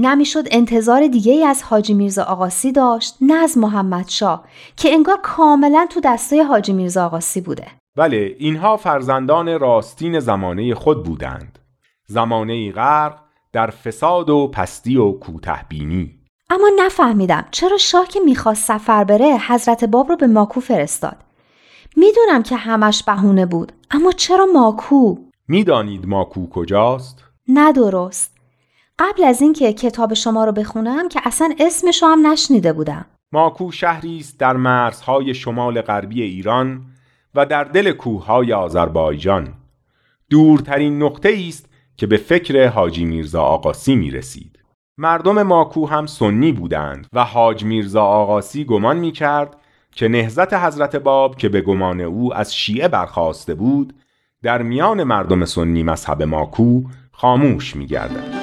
نمی‌شد 0.00 0.44
انتظار 0.50 1.06
دیگه 1.06 1.32
ای 1.32 1.44
از 1.44 1.62
حاجی 1.62 1.94
میرزا 1.94 2.22
آقاسی 2.22 2.72
داشت 2.72 3.16
نه 3.20 3.34
از 3.34 3.58
محمد 3.58 4.08
شاه 4.08 4.44
که 4.76 4.92
انگار 4.92 5.18
کاملا 5.22 5.86
تو 5.90 6.00
دسته 6.00 6.44
حاجی 6.44 6.72
میرزا 6.72 7.06
آقاسی 7.06 7.40
بوده. 7.40 7.66
بله 7.96 8.36
اینها 8.38 8.76
فرزندان 8.76 9.60
راستین 9.60 10.20
زمانه 10.20 10.74
خود 10.74 11.04
بودند. 11.04 11.58
زمانه 12.06 12.72
غرق 12.72 13.18
در 13.52 13.70
فساد 13.70 14.30
و 14.30 14.48
پستی 14.48 14.96
و 14.96 15.12
کوتهبینی 15.12 16.14
اما 16.50 16.70
نفهمیدم 16.76 17.44
چرا 17.50 17.76
شاه 17.76 18.08
که 18.08 18.20
می‌خواست 18.20 18.64
سفر 18.64 19.04
بره 19.04 19.38
حضرت 19.48 19.84
باب 19.84 20.08
رو 20.08 20.16
به 20.16 20.26
ماکو 20.26 20.60
فرستاد. 20.60 21.16
می‌دونم 21.96 22.42
که 22.42 22.56
همش 22.56 23.02
بهونه 23.02 23.46
بود 23.46 23.72
اما 23.90 24.12
چرا 24.12 24.46
ماکو؟ 24.54 25.16
می‌دانید 25.48 26.06
ماکو 26.06 26.48
کجاست؟ 26.48 27.24
نه 27.48 27.72
درست. 27.72 28.37
قبل 28.98 29.24
از 29.24 29.42
اینکه 29.42 29.72
کتاب 29.72 30.14
شما 30.14 30.44
رو 30.44 30.52
بخونم 30.52 31.08
که 31.08 31.20
اصلا 31.24 31.54
اسمش 31.58 32.02
هم 32.02 32.26
نشنیده 32.26 32.72
بودم 32.72 33.06
ماکو 33.32 33.72
شهری 33.72 34.18
است 34.18 34.40
در 34.40 34.56
مرزهای 34.56 35.34
شمال 35.34 35.80
غربی 35.80 36.22
ایران 36.22 36.82
و 37.34 37.46
در 37.46 37.64
دل 37.64 37.92
کوههای 37.92 38.52
آذربایجان 38.52 39.54
دورترین 40.30 41.02
نقطه 41.02 41.44
است 41.48 41.68
که 41.96 42.06
به 42.06 42.16
فکر 42.16 42.68
حاجی 42.68 43.04
میرزا 43.04 43.42
آقاسی 43.42 43.96
می 43.96 44.10
رسید. 44.10 44.58
مردم 44.98 45.42
ماکو 45.42 45.86
هم 45.86 46.06
سنی 46.06 46.52
بودند 46.52 47.06
و 47.12 47.24
حاج 47.24 47.64
میرزا 47.64 48.02
آقاسی 48.02 48.64
گمان 48.64 48.96
می 48.96 49.12
کرد 49.12 49.56
که 49.92 50.08
نهزت 50.08 50.54
حضرت 50.54 50.96
باب 50.96 51.36
که 51.36 51.48
به 51.48 51.60
گمان 51.60 52.00
او 52.00 52.34
از 52.34 52.56
شیعه 52.56 52.88
برخواسته 52.88 53.54
بود 53.54 53.94
در 54.42 54.62
میان 54.62 55.04
مردم 55.04 55.44
سنی 55.44 55.82
مذهب 55.82 56.22
ماکو 56.22 56.82
خاموش 57.12 57.76
می 57.76 57.86
گردد. 57.86 58.37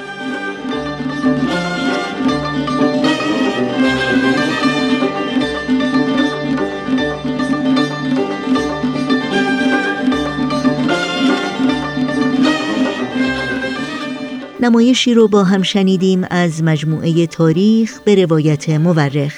نمایشی 14.60 15.14
رو 15.14 15.28
با 15.28 15.44
هم 15.44 15.62
شنیدیم 15.62 16.26
از 16.30 16.62
مجموعه 16.62 17.26
تاریخ 17.26 18.00
به 18.04 18.24
روایت 18.24 18.70
مورخ. 18.70 19.32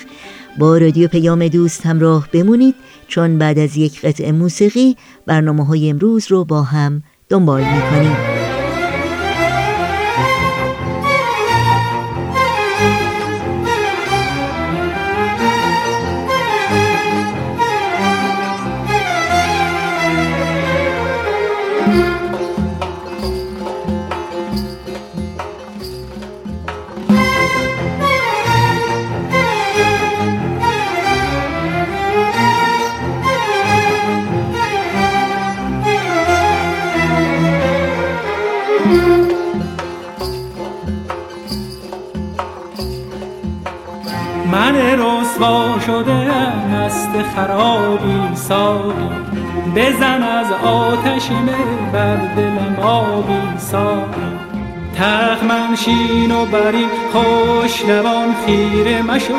با 0.59 0.79
رادیو 0.79 1.09
پیام 1.09 1.49
دوست 1.49 1.87
همراه 1.87 2.29
بمونید 2.33 2.75
چون 3.09 3.39
بعد 3.39 3.59
از 3.59 3.77
یک 3.77 4.01
قطع 4.01 4.31
موسیقی 4.31 4.97
برنامه 5.27 5.67
های 5.67 5.91
امروز 5.91 6.31
رو 6.31 6.45
با 6.45 6.63
هم 6.63 7.03
دنبال 7.29 7.61
می‌کنیم. 7.61 8.38
منشین 55.69 56.33
و 56.33 56.47
بری 56.47 56.87
خوش 57.13 57.85
نوان 57.85 58.35
خیره 58.47 59.03
مشو. 59.03 59.35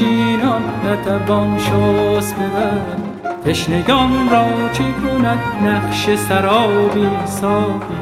نشینان 0.00 0.62
نتوان 0.84 1.58
شست 1.58 2.34
بود 2.34 3.44
تشنگان 3.44 4.28
را 4.30 4.46
چه 4.72 4.84
کند 4.84 5.38
نقش 5.64 6.14
سرابی 6.14 7.08
ساقی 7.26 8.00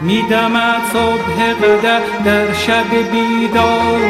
میدمد 0.00 0.80
صبح 0.92 1.52
قدر 1.52 2.00
در 2.24 2.52
شب 2.52 2.90
بیدار 3.12 4.00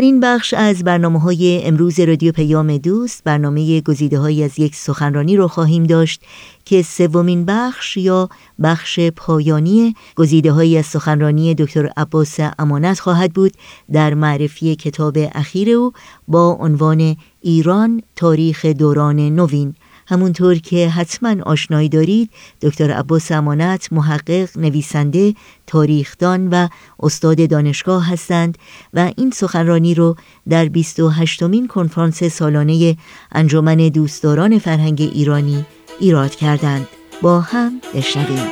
در 0.00 0.06
این 0.06 0.20
بخش 0.20 0.54
از 0.54 0.84
برنامه 0.84 1.20
های 1.20 1.64
امروز 1.64 2.00
رادیو 2.00 2.32
پیام 2.32 2.76
دوست 2.76 3.24
برنامه 3.24 3.80
گزیده 3.80 4.18
های 4.18 4.44
از 4.44 4.58
یک 4.58 4.74
سخنرانی 4.76 5.36
رو 5.36 5.48
خواهیم 5.48 5.84
داشت 5.84 6.22
که 6.64 6.82
سومین 6.82 7.44
بخش 7.44 7.96
یا 7.96 8.28
بخش 8.62 9.00
پایانی 9.00 9.94
گزیده 10.16 10.52
های 10.52 10.78
از 10.78 10.86
سخنرانی 10.86 11.54
دکتر 11.54 11.90
عباس 11.96 12.36
امانت 12.58 13.00
خواهد 13.00 13.32
بود 13.32 13.52
در 13.92 14.14
معرفی 14.14 14.76
کتاب 14.76 15.18
اخیر 15.34 15.70
او 15.70 15.92
با 16.28 16.56
عنوان 16.60 17.16
ایران 17.40 18.02
تاریخ 18.16 18.66
دوران 18.66 19.20
نوین. 19.20 19.74
همونطور 20.10 20.54
که 20.54 20.88
حتما 20.88 21.36
آشنایی 21.42 21.88
دارید 21.88 22.30
دکتر 22.62 22.90
عباس 22.90 23.32
امانت 23.32 23.92
محقق 23.92 24.58
نویسنده 24.58 25.34
تاریخدان 25.66 26.48
و 26.48 26.68
استاد 27.00 27.48
دانشگاه 27.48 28.12
هستند 28.12 28.58
و 28.94 29.12
این 29.16 29.30
سخنرانی 29.30 29.94
رو 29.94 30.16
در 30.48 30.64
28 30.64 31.42
مین 31.42 31.68
کنفرانس 31.68 32.24
سالانه 32.24 32.96
انجمن 33.32 33.76
دوستداران 33.76 34.58
فرهنگ 34.58 35.10
ایرانی 35.14 35.66
ایراد 36.00 36.34
کردند. 36.34 36.86
با 37.22 37.40
هم 37.40 37.80
بشنویم. 37.94 38.46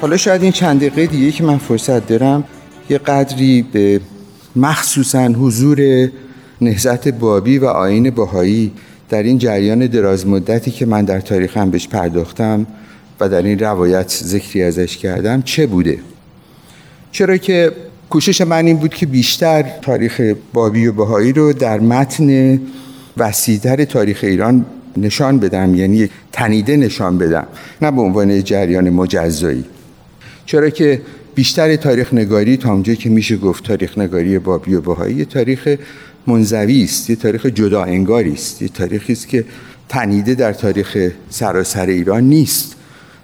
حالا 0.00 0.16
شاید 0.16 0.42
این 0.42 0.52
چند 0.52 0.78
دقیقه 0.80 1.06
دیگه 1.06 1.32
که 1.32 1.44
من 1.44 1.58
فرصت 1.58 2.06
دارم 2.06 2.44
یه 2.90 2.98
قدری 2.98 3.62
به 3.62 4.00
مخصوصا 4.56 5.24
حضور 5.24 6.08
نهزت 6.60 7.08
بابی 7.08 7.58
و 7.58 7.64
آین 7.64 8.10
باهایی 8.10 8.72
در 9.08 9.22
این 9.22 9.38
جریان 9.38 9.86
دراز 9.86 10.26
مدتی 10.26 10.70
که 10.70 10.86
من 10.86 11.04
در 11.04 11.20
تاریخم 11.20 11.70
بهش 11.70 11.88
پرداختم 11.88 12.66
و 13.20 13.28
در 13.28 13.42
این 13.42 13.58
روایت 13.58 14.08
ذکری 14.08 14.62
ازش 14.62 14.96
کردم 14.96 15.42
چه 15.42 15.66
بوده؟ 15.66 15.98
چرا 17.12 17.36
که 17.36 17.72
کوشش 18.10 18.40
من 18.40 18.66
این 18.66 18.76
بود 18.76 18.94
که 18.94 19.06
بیشتر 19.06 19.62
تاریخ 19.82 20.34
بابی 20.52 20.86
و 20.86 20.92
بهایی 20.92 21.32
رو 21.32 21.52
در 21.52 21.80
متن 21.80 22.60
وسیعتر 23.16 23.84
تاریخ 23.84 24.20
ایران 24.22 24.66
نشان 24.96 25.38
بدم 25.38 25.74
یعنی 25.74 26.08
تنیده 26.32 26.76
نشان 26.76 27.18
بدم 27.18 27.46
نه 27.82 27.90
به 27.90 28.00
عنوان 28.00 28.44
جریان 28.44 28.90
مجزایی. 28.90 29.64
چرا 30.46 30.70
که 30.70 31.00
بیشتر 31.34 31.76
تاریخ 31.76 32.14
نگاری 32.14 32.56
تا 32.56 32.72
اونجا 32.72 32.94
که 32.94 33.10
میشه 33.10 33.36
گفت 33.36 33.64
تاریخ 33.64 33.98
نگاری 33.98 34.38
بابی 34.38 34.74
و 34.74 34.80
بهایی 34.80 35.24
تاریخ 35.24 35.76
منزوی 36.26 36.84
است 36.84 37.10
یه 37.10 37.16
تاریخ 37.16 37.46
جدا 37.46 37.82
انگاری 37.82 38.32
است 38.32 38.62
یه 38.62 38.68
تاریخی 38.68 39.12
است 39.12 39.28
که 39.28 39.44
تنیده 39.88 40.34
در 40.34 40.52
تاریخ 40.52 41.10
سراسر 41.30 41.86
ایران 41.86 42.24
نیست. 42.24 42.76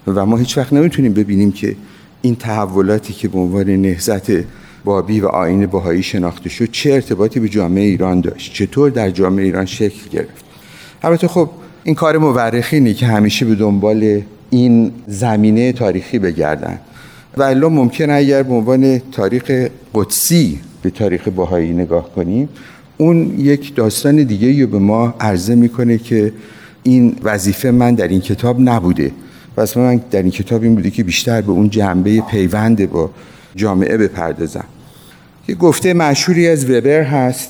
و 0.07 0.25
ما 0.25 0.37
هیچ 0.37 0.57
وقت 0.57 0.73
نمی‌تونیم 0.73 1.13
ببینیم 1.13 1.51
که 1.51 1.75
این 2.21 2.35
تحولاتی 2.35 3.13
که 3.13 3.27
به 3.27 3.39
عنوان 3.39 3.69
نهزت 3.69 4.31
بابی 4.85 5.19
و 5.19 5.27
آین 5.27 5.65
بهایی 5.65 6.03
شناخته 6.03 6.49
شد 6.49 6.71
چه 6.71 6.93
ارتباطی 6.93 7.39
به 7.39 7.49
جامعه 7.49 7.83
ایران 7.83 8.21
داشت 8.21 8.53
چطور 8.53 8.89
در 8.89 9.09
جامعه 9.09 9.45
ایران 9.45 9.65
شکل 9.65 10.09
گرفت. 10.11 10.45
البته 11.03 11.27
خب 11.27 11.49
این 11.83 11.95
کار 11.95 12.17
مورخینی 12.17 12.93
که 12.93 13.05
همیشه 13.05 13.45
به 13.45 13.55
دنبال 13.55 14.21
این 14.49 14.91
زمینه 15.07 15.71
تاریخی 15.71 16.19
بگردن. 16.19 16.79
و 17.37 17.43
الا 17.43 17.69
ممکنه 17.69 18.13
اگر 18.13 18.43
به 18.43 18.53
عنوان 18.53 18.99
تاریخ 18.99 19.67
قدسی 19.93 20.59
به 20.81 20.89
تاریخ 20.89 21.27
باهایی 21.27 21.73
نگاه 21.73 22.15
کنیم 22.15 22.49
اون 22.97 23.39
یک 23.39 23.75
داستان 23.75 24.15
دیگه 24.23 24.61
رو 24.61 24.67
به 24.67 24.79
ما 24.79 25.13
عرضه 25.19 25.55
می‌کنه 25.55 25.97
که 25.97 26.33
این 26.83 27.15
وظیفه 27.23 27.71
من 27.71 27.95
در 27.95 28.07
این 28.07 28.21
کتاب 28.21 28.59
نبوده. 28.59 29.11
پس 29.57 29.77
من 29.77 30.01
در 30.11 30.21
این 30.21 30.31
کتاب 30.31 30.63
این 30.63 30.75
بوده 30.75 30.89
که 30.89 31.03
بیشتر 31.03 31.41
به 31.41 31.51
اون 31.51 31.69
جنبه 31.69 32.21
پیوند 32.21 32.89
با 32.89 33.09
جامعه 33.55 33.97
بپردازم. 33.97 34.65
یه 35.47 35.55
گفته 35.55 35.93
مشهوری 35.93 36.47
از 36.47 36.69
وبر 36.69 37.03
هست. 37.03 37.49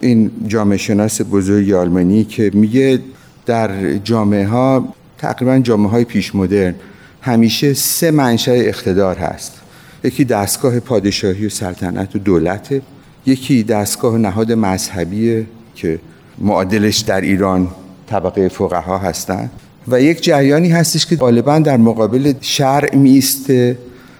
این 0.00 0.30
جامعه 0.46 0.78
شناس 0.78 1.20
بزرگ 1.30 1.72
آلمانی 1.72 2.24
که 2.24 2.50
میگه 2.54 2.98
در 3.46 3.96
جامعه 3.98 4.46
ها 4.46 4.94
تقریبا 5.18 5.58
جامعه 5.58 5.90
های 5.90 6.04
پیش 6.04 6.34
مدرن 6.34 6.74
همیشه 7.20 7.74
سه 7.74 8.10
منشأ 8.10 8.52
اقتدار 8.52 9.16
هست. 9.16 9.60
یکی 10.04 10.24
دستگاه 10.24 10.80
پادشاهی 10.80 11.46
و 11.46 11.48
سلطنت 11.48 12.16
و 12.16 12.18
دولت 12.18 12.82
یکی 13.28 13.62
دستگاه 13.62 14.18
نهاد 14.18 14.52
مذهبی 14.52 15.46
که 15.74 15.98
معادلش 16.38 16.98
در 16.98 17.20
ایران 17.20 17.68
طبقه 18.06 18.48
فقها 18.48 18.98
هستند 18.98 19.50
و 19.88 20.02
یک 20.02 20.22
جریانی 20.22 20.68
هستش 20.68 21.06
که 21.06 21.16
غالبا 21.16 21.58
در 21.58 21.76
مقابل 21.76 22.32
شرع 22.40 22.96
میسته 22.96 23.78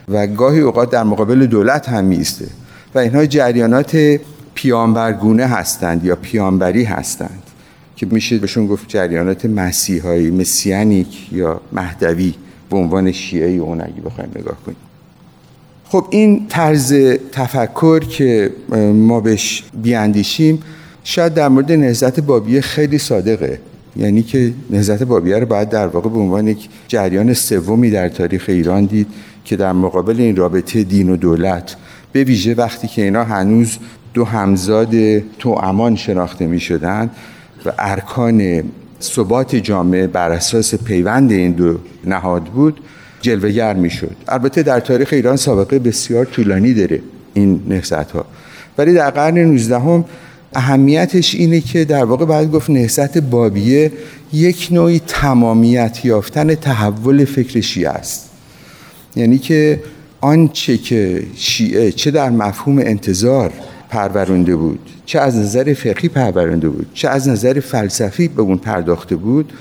و 0.09 0.27
گاهی 0.27 0.59
اوقات 0.59 0.89
در 0.89 1.03
مقابل 1.03 1.45
دولت 1.45 1.89
هم 1.89 2.05
میسته 2.05 2.47
و 2.95 2.99
اینها 2.99 3.25
جریانات 3.25 4.19
پیامبرگونه 4.53 5.45
هستند 5.45 6.05
یا 6.05 6.15
پیامبری 6.15 6.83
هستند 6.83 7.43
که 7.95 8.05
میشه 8.05 8.37
بهشون 8.37 8.67
گفت 8.67 8.89
جریانات 8.89 9.45
مسیحایی 9.45 10.31
مسیانیک 10.31 11.33
یا 11.33 11.61
مهدوی 11.71 12.33
به 12.69 12.77
عنوان 12.77 13.11
شیعه 13.11 13.49
اون 13.49 13.81
اگه 13.81 14.01
بخوایم 14.05 14.31
نگاه 14.35 14.57
کنیم. 14.65 14.88
خب 15.91 16.07
این 16.09 16.47
طرز 16.49 16.93
تفکر 17.31 17.99
که 17.99 18.51
ما 18.93 19.19
بهش 19.19 19.63
بیاندیشیم 19.81 20.63
شاید 21.03 21.33
در 21.33 21.47
مورد 21.47 21.71
نهزت 21.71 22.19
بابیه 22.19 22.61
خیلی 22.61 22.97
صادقه. 22.97 23.59
یعنی 23.95 24.23
که 24.23 24.53
نهزت 24.69 25.03
بابیه 25.03 25.39
رو 25.39 25.45
باید 25.45 25.69
در 25.69 25.87
واقع 25.87 26.09
به 26.09 26.19
عنوان 26.19 26.47
یک 26.47 26.69
جریان 26.87 27.33
سومی 27.33 27.91
در 27.91 28.09
تاریخ 28.09 28.45
ایران 28.47 28.85
دید 28.85 29.07
که 29.45 29.55
در 29.55 29.71
مقابل 29.71 30.21
این 30.21 30.35
رابطه 30.35 30.83
دین 30.83 31.09
و 31.09 31.15
دولت 31.15 31.75
به 32.11 32.23
ویژه 32.23 32.53
وقتی 32.53 32.87
که 32.87 33.01
اینا 33.01 33.23
هنوز 33.23 33.77
دو 34.13 34.25
همزاد 34.25 35.19
تو 35.19 35.49
امان 35.49 35.95
شناخته 35.95 36.47
می 36.47 36.59
شدن 36.59 37.09
و 37.65 37.71
ارکان 37.79 38.63
ثبات 39.01 39.55
جامعه 39.55 40.07
بر 40.07 40.31
اساس 40.31 40.75
پیوند 40.75 41.31
این 41.31 41.51
دو 41.51 41.77
نهاد 42.05 42.43
بود 42.43 42.79
جلوگر 43.21 43.73
می 43.73 43.89
شد 43.89 44.15
البته 44.27 44.63
در 44.63 44.79
تاریخ 44.79 45.09
ایران 45.11 45.35
سابقه 45.35 45.79
بسیار 45.79 46.25
طولانی 46.25 46.73
داره 46.73 47.01
این 47.33 47.61
نهزت 47.67 48.11
ها 48.11 48.25
ولی 48.77 48.93
در 48.93 49.09
قرن 49.09 49.37
19 49.37 49.79
هم 49.79 50.05
اهمیتش 50.53 51.35
اینه 51.35 51.61
که 51.61 51.85
در 51.85 52.03
واقع 52.03 52.25
باید 52.25 52.51
گفت 52.51 52.69
نهزت 52.69 53.17
بابیه 53.17 53.91
یک 54.33 54.67
نوعی 54.71 55.01
تمامیت 55.07 56.05
یافتن 56.05 56.55
تحول 56.55 57.25
فکر 57.25 57.61
شیعه 57.61 57.89
است. 57.89 58.29
یعنی 59.15 59.37
که 59.37 59.79
آنچه 60.21 60.77
که 60.77 61.23
شیعه 61.35 61.91
چه 61.91 62.11
در 62.11 62.29
مفهوم 62.29 62.77
انتظار 62.77 63.53
پرورنده 63.89 64.55
بود 64.55 64.79
چه 65.05 65.19
از 65.19 65.35
نظر 65.35 65.73
فقهی 65.73 66.09
پرورنده 66.09 66.69
بود 66.69 66.87
چه 66.93 67.09
از 67.09 67.27
نظر 67.29 67.59
فلسفی 67.59 68.27
به 68.27 68.41
اون 68.41 68.57
پرداخته 68.57 69.15
بود 69.15 69.53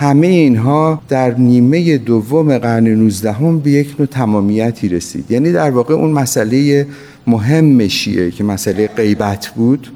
همه 0.00 0.26
اینها 0.26 1.02
در 1.08 1.34
نیمه 1.34 1.98
دوم 1.98 2.58
قرن 2.58 2.88
19 2.88 3.32
هم 3.32 3.58
به 3.58 3.70
یک 3.70 3.94
نوع 3.98 4.08
تمامیتی 4.08 4.88
رسید. 4.88 5.30
یعنی 5.30 5.52
در 5.52 5.70
واقع 5.70 5.94
اون 5.94 6.10
مسئله 6.10 6.86
مهم 7.26 7.88
شیعه 7.88 8.30
که 8.30 8.44
مسئله 8.44 8.86
غیبت 8.86 9.46
بود 9.46 9.88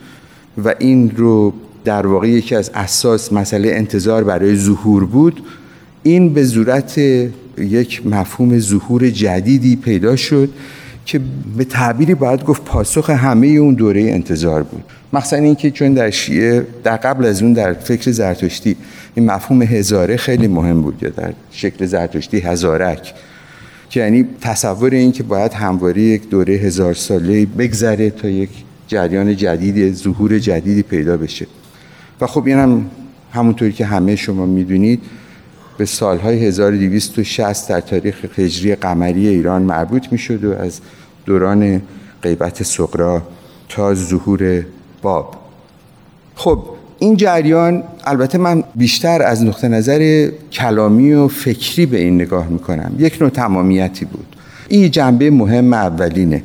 و 0.65 0.75
این 0.79 1.11
رو 1.17 1.53
در 1.85 2.07
واقع 2.07 2.29
یکی 2.29 2.55
از 2.55 2.71
اساس 2.75 3.33
مسئله 3.33 3.69
انتظار 3.73 4.25
برای 4.25 4.57
ظهور 4.57 5.05
بود 5.05 5.43
این 6.03 6.35
به 6.35 6.47
صورت 6.47 6.99
یک 7.59 8.07
مفهوم 8.07 8.59
ظهور 8.59 9.11
جدیدی 9.11 9.77
پیدا 9.77 10.17
شد 10.17 10.49
که 11.07 11.21
به 11.57 11.65
تعبیری 11.65 12.15
باید 12.15 12.45
گفت 12.45 12.65
پاسخ 12.65 13.11
همه 13.11 13.47
اون 13.47 13.75
دوره 13.75 14.03
انتظار 14.03 14.63
بود. 14.63 14.85
مخصوصا 15.13 15.37
اینکه 15.37 15.71
چون 15.71 15.95
در 15.95 16.11
شیعه 16.11 16.67
در 16.85 16.97
قبل 16.97 17.25
از 17.25 17.43
اون 17.43 17.53
در 17.53 17.73
فکر 17.73 18.11
زرتشتی 18.11 18.77
این 19.15 19.27
مفهوم 19.27 19.63
هزاره 19.63 20.17
خیلی 20.17 20.49
مهم 20.49 20.83
بود 20.83 21.03
یا 21.03 21.09
در 21.09 21.33
شکل 21.51 21.87
زرتشتی 21.87 22.39
هزارک. 22.39 23.15
که 23.91 24.01
یعنی 24.01 24.27
تصور 24.41 24.91
این 24.91 25.13
که 25.13 25.23
باید 25.23 25.53
همواره 25.53 26.03
یک 26.03 26.29
دوره 26.29 26.55
هزار 26.55 26.95
ساله 26.95 27.47
بگذره 27.47 28.11
تا 28.11 28.29
یک 28.29 28.51
جریان 28.89 29.37
جدید 29.37 29.95
ظهور 29.95 30.39
جدیدی 30.39 30.83
پیدا 30.83 31.17
بشه. 31.17 31.47
و 32.21 32.27
خب 32.27 32.47
این 32.47 32.59
هم 32.59 32.91
همونطوری 33.33 33.73
که 33.73 33.87
همه 33.87 34.17
شما 34.17 34.47
می‌دونید 34.47 35.01
به 35.79 35.85
سالهای 35.85 36.47
1260 36.47 37.69
در 37.69 37.81
تاریخ 37.81 38.39
هجری 38.39 38.75
قمری 38.75 39.29
ایران 39.29 39.63
مربوط 39.63 40.13
می 40.13 40.19
شد 40.19 40.45
و 40.45 40.53
از 40.53 40.81
دوران 41.27 41.83
غیبت 42.23 42.63
سقرا 42.63 43.23
تا 43.69 43.95
ظهور 43.95 44.65
باب. 45.03 45.35
خب 46.35 46.59
این 46.99 47.17
جریان 47.17 47.83
البته 48.05 48.39
من 48.39 48.65
بیشتر 48.75 49.23
از 49.23 49.45
نقطه 49.45 49.69
نظر 49.69 50.31
کلامی 50.53 51.13
و 51.13 51.29
فکری 51.29 51.87
به 51.87 51.99
این 51.99 52.15
نگاه 52.15 52.49
می‌کنم. 52.49 52.95
یک 52.99 53.23
نوع 53.23 53.31
تمامیتی 53.31 54.05
بود. 54.05 54.37
این 54.69 54.91
جنبه 54.91 55.31
مهم 55.31 55.73
اولینه. 55.73 56.43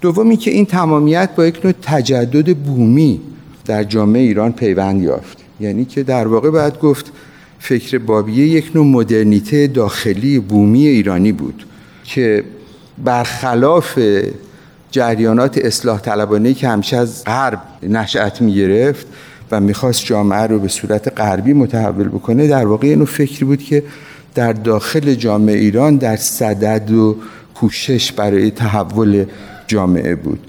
دومی 0.00 0.36
که 0.36 0.50
این 0.50 0.66
تمامیت 0.66 1.30
با 1.36 1.46
یک 1.46 1.64
نوع 1.64 1.74
تجدد 1.82 2.56
بومی 2.56 3.20
در 3.64 3.84
جامعه 3.84 4.22
ایران 4.22 4.52
پیوند 4.52 5.02
یافت. 5.02 5.38
یعنی 5.60 5.84
که 5.84 6.02
در 6.02 6.26
واقع 6.26 6.50
باید 6.50 6.78
گفت 6.78 7.12
فکر 7.58 7.98
بابیه 7.98 8.46
یک 8.46 8.70
نوع 8.74 8.86
مدرنیته 8.86 9.66
داخلی 9.66 10.38
بومی 10.38 10.86
ایرانی 10.86 11.32
بود 11.32 11.66
که 12.04 12.44
برخلاف 13.04 13.98
جریانات 14.94 15.58
اصلاح 15.58 16.00
طلبانه 16.00 16.54
که 16.54 16.68
همیشه 16.68 16.96
از 16.96 17.24
غرب 17.24 17.60
نشأت 17.82 18.42
می 18.42 18.54
گرفت 18.54 19.06
و 19.50 19.60
می‌خواست 19.60 20.04
جامعه 20.04 20.46
رو 20.46 20.58
به 20.58 20.68
صورت 20.68 21.20
غربی 21.20 21.52
متحول 21.52 22.08
بکنه 22.08 22.46
در 22.46 22.66
واقع 22.66 22.88
اینو 22.88 23.04
فکری 23.04 23.44
بود 23.44 23.62
که 23.62 23.82
در 24.34 24.52
داخل 24.52 25.14
جامعه 25.14 25.56
ایران 25.56 25.96
در 25.96 26.16
صدد 26.16 26.90
و 26.90 27.16
کوشش 27.54 28.12
برای 28.12 28.50
تحول 28.50 29.24
جامعه 29.66 30.14
بود. 30.14 30.40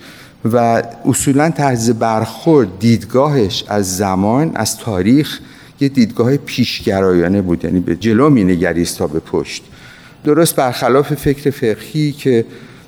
و 0.54 0.84
اصولا 1.06 1.50
طرز 1.50 1.90
برخورد 1.90 2.80
دیدگاهش 2.80 3.64
از 3.68 3.98
زمان 3.98 4.52
از 4.56 4.78
تاریخ 4.78 5.40
یه 5.80 5.90
دیدگاه 5.90 6.38
پیشگرایانه 6.38 7.42
بود 7.42 7.66
یعنی 7.66 7.80
به 7.80 7.96
جلو 7.96 8.30
می 8.30 8.44
نگریست 8.44 8.98
تا 8.98 9.08
به 9.08 9.20
پشت. 9.20 9.64
درست 10.24 10.56
برخلاف 10.56 11.14
فکر 11.14 11.50
فقهی 11.50 12.12
که 12.12 12.46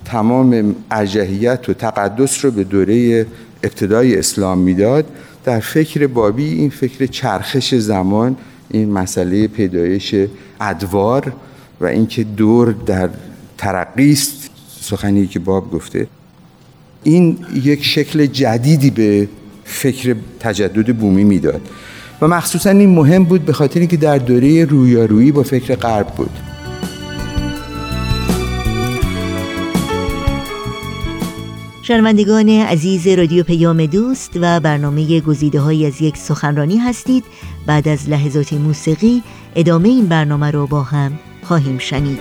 تمام 0.08 0.76
ارجحیت 0.92 1.70
و 1.70 1.74
تقدس 1.74 2.46
رو 2.46 2.52
به 2.52 2.64
دوره 2.64 3.26
ابتدای 3.64 4.20
اسلام 4.20 4.58
می‌داد. 4.58 5.06
در 5.46 5.60
فکر 5.60 6.08
بابی 6.08 6.54
این 6.54 6.70
فکر 6.70 7.06
چرخش 7.06 7.76
زمان 7.76 8.36
این 8.70 8.92
مسئله 8.92 9.48
پیدایش 9.48 10.16
ادوار 10.62 11.34
و 11.82 11.86
اینکه 11.86 12.24
دور 12.24 12.76
در 12.86 13.10
ترقیست 13.58 14.50
سخنی 14.82 15.28
که 15.28 15.40
باب 15.40 15.72
گفته. 15.72 16.08
این 17.04 17.38
یک 17.64 17.86
شکل 17.86 18.26
جدیدی 18.26 18.90
به 18.90 19.28
فکر 19.64 20.16
تجدد 20.40 20.96
بومی 20.96 21.24
می‌داد. 21.24 21.62
و 22.22 22.28
مخصوصا 22.28 22.70
این 22.70 22.90
مهم 22.90 23.24
بود 23.24 23.46
به 23.46 23.54
خاطر 23.54 23.80
اینکه 23.80 23.98
در 23.98 24.18
دوره 24.18 24.66
رویارویی 24.66 25.32
با 25.32 25.44
فکر 25.44 25.76
غرب 25.76 26.08
بود. 26.08 26.47
شنوندگان 31.88 32.50
عزیز 32.50 33.08
رادیو 33.08 33.44
پیام 33.44 33.86
دوست 33.86 34.32
و 34.42 34.60
برنامه 34.60 35.22
گزیده 35.22 35.60
های 35.60 35.86
از 35.86 36.02
یک 36.02 36.18
سخنرانی 36.18 36.78
هستید. 36.78 37.24
بعد 37.66 37.88
از 37.88 38.10
لحظات 38.10 38.54
موسیقی 38.54 39.24
ادامه 39.56 39.90
این 39.90 40.06
برنامه 40.06 40.52
رو 40.52 40.68
با 40.68 40.84
هم 40.84 41.20
خواهیم 41.44 41.78
شنید. 41.78 42.20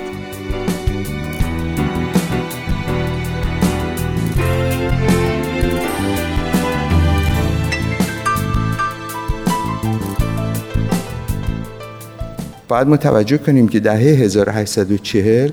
باید 12.69 12.89
ما 12.89 12.97
توجه 12.97 13.39
کنیم 13.39 13.69
که 13.69 13.81
دهه 13.81 13.99
1840 13.99 15.51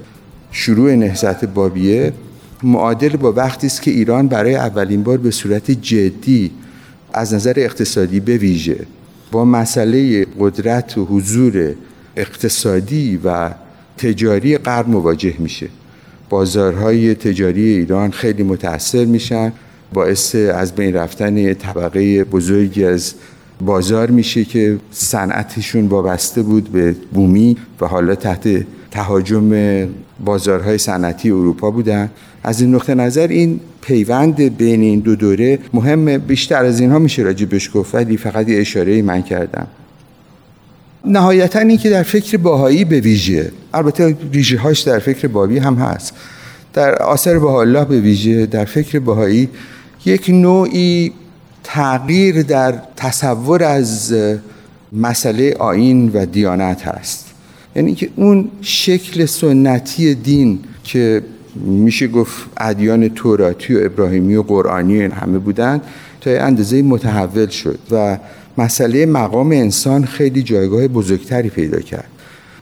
شروع 0.51 0.95
نهضت 0.95 1.45
بابیه 1.45 2.14
معادل 2.64 3.18
با 3.18 3.32
وقتی 3.32 3.68
است 3.68 3.82
که 3.82 3.91
ایران 3.91 4.28
برای 4.28 4.55
اولین 4.55 5.03
بار 5.03 5.18
به 5.18 5.32
صورت 5.32 5.72
جدی 5.72 6.51
از 7.14 7.34
نظر 7.34 7.53
اقتصادی 7.57 8.20
بویژه 8.20 8.80
با 9.32 9.45
مسئله 9.45 10.26
قدرت 10.39 10.97
و 10.97 11.05
حضور 11.05 11.76
اقتصادی 12.16 13.20
و 13.26 13.49
تجاری 13.97 14.57
غرب 14.57 14.89
مواجه 14.89 15.34
میشه. 15.39 15.68
بازارهای 16.30 17.16
تجاری 17.16 17.64
ایران 17.64 18.11
خیلی 18.11 18.43
متاثر 18.43 19.05
میشن 19.05 19.53
باعث 19.93 20.36
از 20.36 20.76
بین 20.76 20.95
رفتن 20.95 21.53
طبقه 21.53 22.24
بزرگی 22.24 22.86
از 22.86 23.14
بازار 23.61 24.11
میشه 24.11 24.43
که 24.45 24.80
صنعتشون 24.91 25.88
وابسته 25.88 26.41
بود 26.41 26.72
به 26.72 26.95
بومی 27.14 27.57
و 27.82 27.88
حالا 27.88 28.16
تحت 28.16 28.66
تهاجم 28.91 29.51
بازارهای 30.26 30.78
صنعتی 30.78 31.32
اروپا 31.32 31.72
بودن. 31.72 32.09
از 32.43 32.61
این 32.61 32.75
نقطه 32.75 32.95
نظر 32.95 33.27
این 33.27 33.59
پیوند 33.81 34.57
بین 34.57 34.81
این 34.81 34.99
دو 34.99 35.15
دوره 35.15 35.59
مهمه. 35.73 36.17
بیشتر 36.17 36.65
از 36.65 36.79
اینها 36.79 36.99
میشه 36.99 37.21
راجبش 37.21 37.69
گفت 37.73 37.95
ولی 37.95 38.17
فقط 38.17 38.49
یه 38.49 38.59
اشاره 38.59 39.01
من 39.01 39.21
کردم. 39.21 39.67
نهایتا 41.05 41.59
این 41.59 41.77
که 41.77 41.89
در 41.89 42.03
فکر 42.03 42.37
باهایی 42.37 42.85
به 42.85 42.99
ویژه 42.99 43.51
البته 43.73 44.17
ریشه 44.33 44.57
هاش 44.57 44.79
در 44.79 44.99
فکر 44.99 45.27
بابی 45.27 45.57
هم 45.57 45.75
هست. 45.75 46.13
در 46.73 46.95
آثار 46.95 47.39
بها 47.39 47.83
به 47.83 47.99
ویژه 47.99 48.45
در 48.45 48.65
فکر 48.65 48.99
باهایی 48.99 49.49
یک 50.05 50.29
نوعی 50.29 51.11
تغییر 51.63 52.41
در 52.41 52.73
تصور 52.95 53.63
از 53.63 54.15
مسئله 54.93 55.53
آین 55.59 56.11
و 56.13 56.25
دیانت 56.25 56.81
هست. 56.81 57.25
یعنی 57.75 57.95
که 57.95 58.09
اون 58.15 58.49
شکل 58.61 59.25
سنتی 59.25 60.15
دین 60.15 60.59
که 60.83 61.21
میشه 61.56 62.08
گفت 62.08 62.45
ادیان 62.58 63.10
توراتی 63.10 63.76
و 63.76 63.86
ابراهیمی 63.86 64.36
و 64.36 64.41
قرآنی 64.41 65.01
همه 65.01 65.39
بودند 65.39 65.82
تا 66.22 66.32
اندازه 66.32 66.82
متحول 66.82 67.47
شد 67.47 67.80
و 67.91 68.18
مسئله 68.58 69.06
مقام 69.06 69.51
انسان 69.51 70.06
خیلی 70.06 70.43
جایگاه 70.43 70.88
بزرگتری 70.88 71.49
پیدا 71.49 71.80
کرد. 71.80 72.08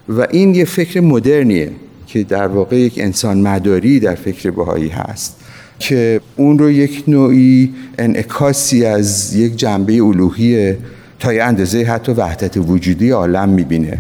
و 0.10 0.28
این 0.32 0.56
یه 0.56 0.66
فکر 0.66 1.00
مدرنیه 1.02 1.72
که 2.08 2.24
در 2.24 2.48
واقع 2.48 2.80
یک 2.80 2.94
انسان 2.98 3.42
مداری 3.42 4.00
در 4.00 4.16
فکر 4.16 4.52
بهایی 4.52 4.90
هست 4.90 5.36
که 5.80 6.22
اون 6.36 6.60
رو 6.60 6.72
یک 6.72 7.04
نوعی 7.08 7.74
انعکاسی 7.98 8.86
از 8.86 9.36
یک 9.36 9.56
جنبه 9.56 10.04
الوهی 10.04 10.76
تا 11.20 11.34
یه 11.34 11.44
اندازه 11.44 11.84
حتی 11.84 12.12
وحدت 12.12 12.58
وجودی 12.58 13.10
عالم 13.10 13.50
می‌بینه. 13.50 13.98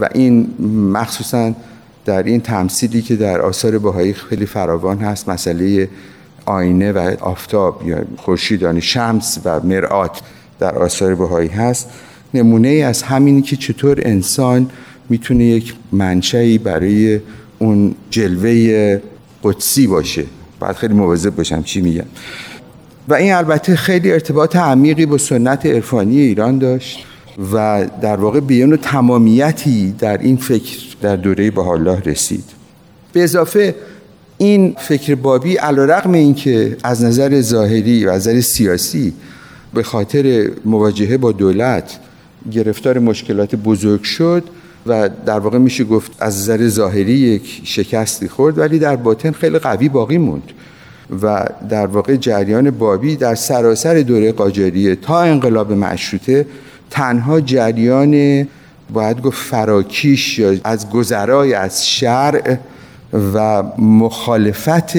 و 0.00 0.08
این 0.14 0.46
مخصوصا 0.92 1.54
در 2.04 2.22
این 2.22 2.40
تمثیلی 2.40 3.02
که 3.02 3.16
در 3.16 3.40
آثار 3.40 3.78
بهایی 3.78 4.12
خیلی 4.14 4.46
فراوان 4.46 4.98
هست 4.98 5.28
مسئله 5.28 5.88
آینه 6.46 6.92
و 6.92 7.16
آفتاب 7.20 7.82
یا 7.86 8.04
خورشید 8.16 8.62
یعنی 8.62 8.80
شمس 8.80 9.38
و 9.44 9.60
مرآت 9.60 10.20
در 10.58 10.74
آثار 10.74 11.14
بهایی 11.14 11.48
هست. 11.48 11.90
نمونه 12.34 12.68
ای 12.68 12.82
از 12.82 13.02
همینی 13.02 13.42
که 13.42 13.56
چطور 13.56 14.00
انسان 14.02 14.70
می‌تونه 15.08 15.44
یک 15.44 15.74
منشایی 15.92 16.58
برای 16.58 17.20
اون 17.58 17.94
جلوه 18.10 19.00
قدسی 19.42 19.86
باشه. 19.86 20.24
باید 20.60 20.76
خیلی 20.76 20.94
مواظب 20.94 21.36
باشم 21.36 21.62
چی 21.62 21.80
میگم. 21.80 22.04
و 23.08 23.14
این 23.14 23.32
البته 23.32 23.76
خیلی 23.76 24.12
ارتباط 24.12 24.56
عمیقی 24.56 25.06
با 25.06 25.18
سنت 25.18 25.66
عرفانی 25.66 26.18
ایران 26.18 26.58
داشت. 26.58 27.06
و 27.52 27.86
در 28.02 28.16
واقع 28.16 28.40
بیان 28.40 28.76
تمامیتی 28.76 29.94
در 29.98 30.18
این 30.18 30.36
فکر 30.36 30.78
در 31.02 31.16
دوره 31.16 31.50
به 31.50 31.68
الله 31.68 32.00
رسید. 32.00 32.44
به 33.12 33.24
اضافه 33.24 33.74
این 34.38 34.76
فکر 34.78 35.14
بابی 35.14 35.56
علا 35.56 35.84
رقم 35.84 36.12
این 36.12 36.34
که 36.34 36.76
از 36.84 37.04
نظر 37.04 37.40
ظاهری 37.40 38.06
و 38.06 38.10
از 38.10 38.28
نظر 38.28 38.40
سیاسی 38.40 39.12
به 39.74 39.82
خاطر 39.82 40.50
مواجهه 40.64 41.16
با 41.16 41.32
دولت 41.32 41.98
گرفتار 42.52 42.98
مشکلات 42.98 43.54
بزرگ 43.54 44.02
شد 44.02 44.42
و 44.86 45.10
در 45.26 45.38
واقع 45.38 45.58
میشه 45.58 45.84
گفت 45.84 46.12
از 46.18 46.38
نظر 46.38 46.68
ظاهری 46.68 47.12
یک 47.12 47.60
شکستی 47.64 48.28
خورد 48.28 48.58
ولی 48.58 48.78
در 48.78 48.96
باطن 48.96 49.30
خیلی 49.30 49.58
قوی 49.58 49.88
باقی 49.88 50.18
موند 50.18 50.52
و 51.22 51.48
در 51.68 51.86
واقع 51.86 52.16
جریان 52.16 52.70
بابی 52.70 53.16
در 53.16 53.34
سراسر 53.34 53.94
دوره 53.94 54.32
قاجاریه 54.32 54.96
تا 54.96 55.20
انقلاب 55.20 55.72
مشروطه 55.72 56.46
تنها 56.94 57.40
جریان 57.40 58.46
باید 58.92 59.20
گفت 59.20 59.38
فراکیش 59.42 60.38
یا 60.38 60.54
از 60.64 60.90
گذرای 60.90 61.54
از 61.54 61.88
شرع 61.88 62.56
و 63.34 63.62
مخالفت 63.78 64.96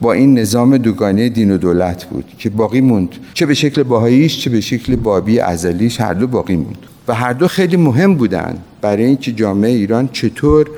با 0.00 0.12
این 0.12 0.38
نظام 0.38 0.76
دوگانه 0.76 1.28
دین 1.28 1.50
و 1.50 1.58
دولت 1.58 2.04
بود 2.04 2.24
که 2.38 2.50
باقی 2.50 2.80
موند. 2.80 3.08
چه 3.34 3.46
به 3.46 3.54
شکل 3.54 3.82
باهاییش 3.82 4.40
چه 4.40 4.50
به 4.50 4.60
شکل 4.60 4.96
بابی 4.96 5.40
ازلیش 5.40 6.00
هر 6.00 6.14
دو 6.14 6.26
باقی 6.26 6.56
موند. 6.56 6.78
و 7.08 7.14
هر 7.14 7.32
دو 7.32 7.48
خیلی 7.48 7.76
مهم 7.76 8.14
بودن 8.14 8.56
برای 8.80 9.04
اینکه 9.04 9.32
جامعه 9.32 9.70
ایران 9.70 10.08
چطور 10.12 10.70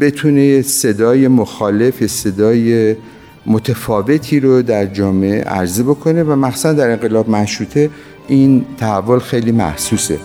بتونه 0.00 0.62
صدای 0.62 1.28
مخالف 1.28 2.06
صدای 2.06 2.96
متفاوتی 3.46 4.40
رو 4.40 4.62
در 4.62 4.86
جامعه 4.86 5.40
عرضه 5.42 5.82
بکنه 5.82 6.22
و 6.22 6.36
مخصوصا 6.36 6.72
در 6.72 6.90
انقلاب 6.90 7.30
مشروطه 7.30 7.90
این 8.28 8.66
تحول 8.80 9.18
خیلی 9.18 9.52
محسوسه. 9.52 10.18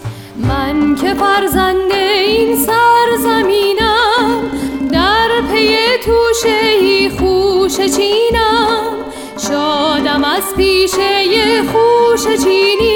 من 0.48 0.96
که 0.96 1.14
فرزند 1.14 1.92
این 1.92 2.56
سرزمینم 2.56 4.42
در 4.92 5.30
پی 5.52 5.78
توشه 6.06 7.10
خوش 7.18 7.76
چینم. 7.76 8.82
شادم 9.38 10.24
از 10.24 10.56
پیشه 10.58 11.64
خوش 11.64 12.38
چینی. 12.44 12.95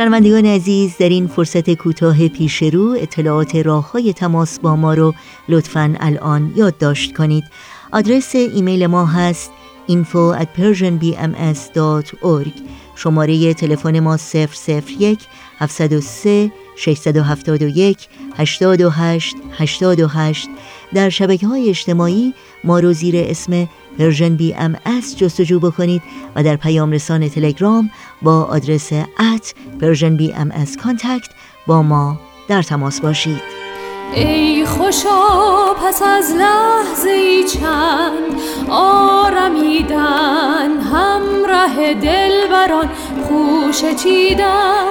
شنوندگان 0.00 0.46
عزیز 0.46 0.96
در 0.98 1.08
این 1.08 1.26
فرصت 1.26 1.74
کوتاه 1.74 2.28
پیش 2.28 2.62
رو 2.62 2.96
اطلاعات 3.00 3.56
راه 3.56 3.92
های 3.92 4.12
تماس 4.12 4.60
با 4.60 4.76
ما 4.76 4.94
رو 4.94 5.14
لطفا 5.48 5.94
الان 6.00 6.52
یادداشت 6.56 7.16
کنید. 7.16 7.44
آدرس 7.92 8.34
ایمیل 8.34 8.86
ما 8.86 9.06
هست 9.06 9.50
info 9.88 10.34
at 10.40 10.46
persianbms.org 10.58 12.52
شماره 12.96 13.54
تلفن 13.54 14.00
ما 14.00 14.18
001 14.98 15.18
703 15.58 16.52
671 16.76 18.08
828 18.36 19.36
828 19.52 20.48
در 20.94 21.08
شبکه 21.08 21.46
های 21.46 21.68
اجتماعی 21.68 22.34
ما 22.64 22.78
رو 22.80 22.92
زیر 22.92 23.14
اسم 23.16 23.68
Persian 23.98 24.36
BMS 24.36 25.16
جستجو 25.16 25.60
بکنید 25.60 26.02
و 26.36 26.42
در 26.42 26.56
پیام 26.56 26.92
رسان 26.92 27.28
تلگرام 27.28 27.90
با 28.22 28.42
آدرس 28.42 28.92
at 28.92 29.54
Persian 29.80 30.16
BMS 30.16 30.76
contact 30.76 31.28
با 31.66 31.82
ما 31.82 32.20
در 32.48 32.62
تماس 32.62 33.00
باشید. 33.00 33.60
ای 34.14 34.66
خوشا 34.66 35.74
پس 35.74 36.02
از 36.02 36.30
لحظه 36.30 37.21
ای 37.21 37.44
چند 37.44 38.40
آرمیدن 38.70 40.80
همره 40.80 41.94
دلبران 41.94 42.88
خوشه 43.28 43.84
چیدن 44.02 44.86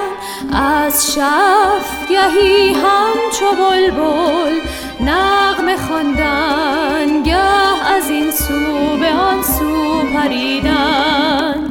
از 0.52 1.12
شعف 1.12 2.03
گهی 2.03 2.72
همچو 2.72 3.56
بلبل 3.58 4.60
نغمه 5.04 5.76
خواندن 5.76 7.22
گه 7.22 7.94
از 7.96 8.10
این 8.10 8.30
سو 8.30 8.96
به 9.00 9.12
آن 9.12 9.42
سو 9.42 10.02
پریدن. 10.14 11.69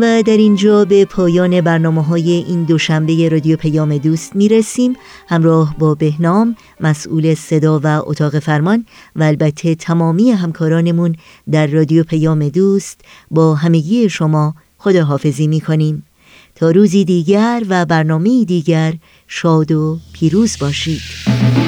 و 0.00 0.22
در 0.22 0.36
اینجا 0.36 0.84
به 0.84 1.04
پایان 1.04 1.60
برنامه 1.60 2.04
های 2.04 2.30
این 2.30 2.64
دوشنبه 2.64 3.28
رادیو 3.28 3.56
پیام 3.56 3.98
دوست 3.98 4.36
می 4.36 4.48
رسیم 4.48 4.96
همراه 5.28 5.74
با 5.78 5.94
بهنام 5.94 6.56
مسئول 6.80 7.34
صدا 7.34 7.80
و 7.84 7.86
اتاق 7.86 8.38
فرمان 8.38 8.86
و 9.16 9.22
البته 9.22 9.74
تمامی 9.74 10.30
همکارانمون 10.30 11.14
در 11.50 11.66
رادیو 11.66 12.04
پیام 12.04 12.48
دوست 12.48 13.00
با 13.30 13.54
همگی 13.54 14.08
شما 14.08 14.54
خداحافظی 14.78 15.46
می 15.46 15.60
کنیم 15.60 16.06
تا 16.54 16.70
روزی 16.70 17.04
دیگر 17.04 17.62
و 17.68 17.86
برنامه 17.86 18.44
دیگر 18.44 18.94
شاد 19.26 19.72
و 19.72 19.98
پیروز 20.12 20.56
باشید. 20.60 21.67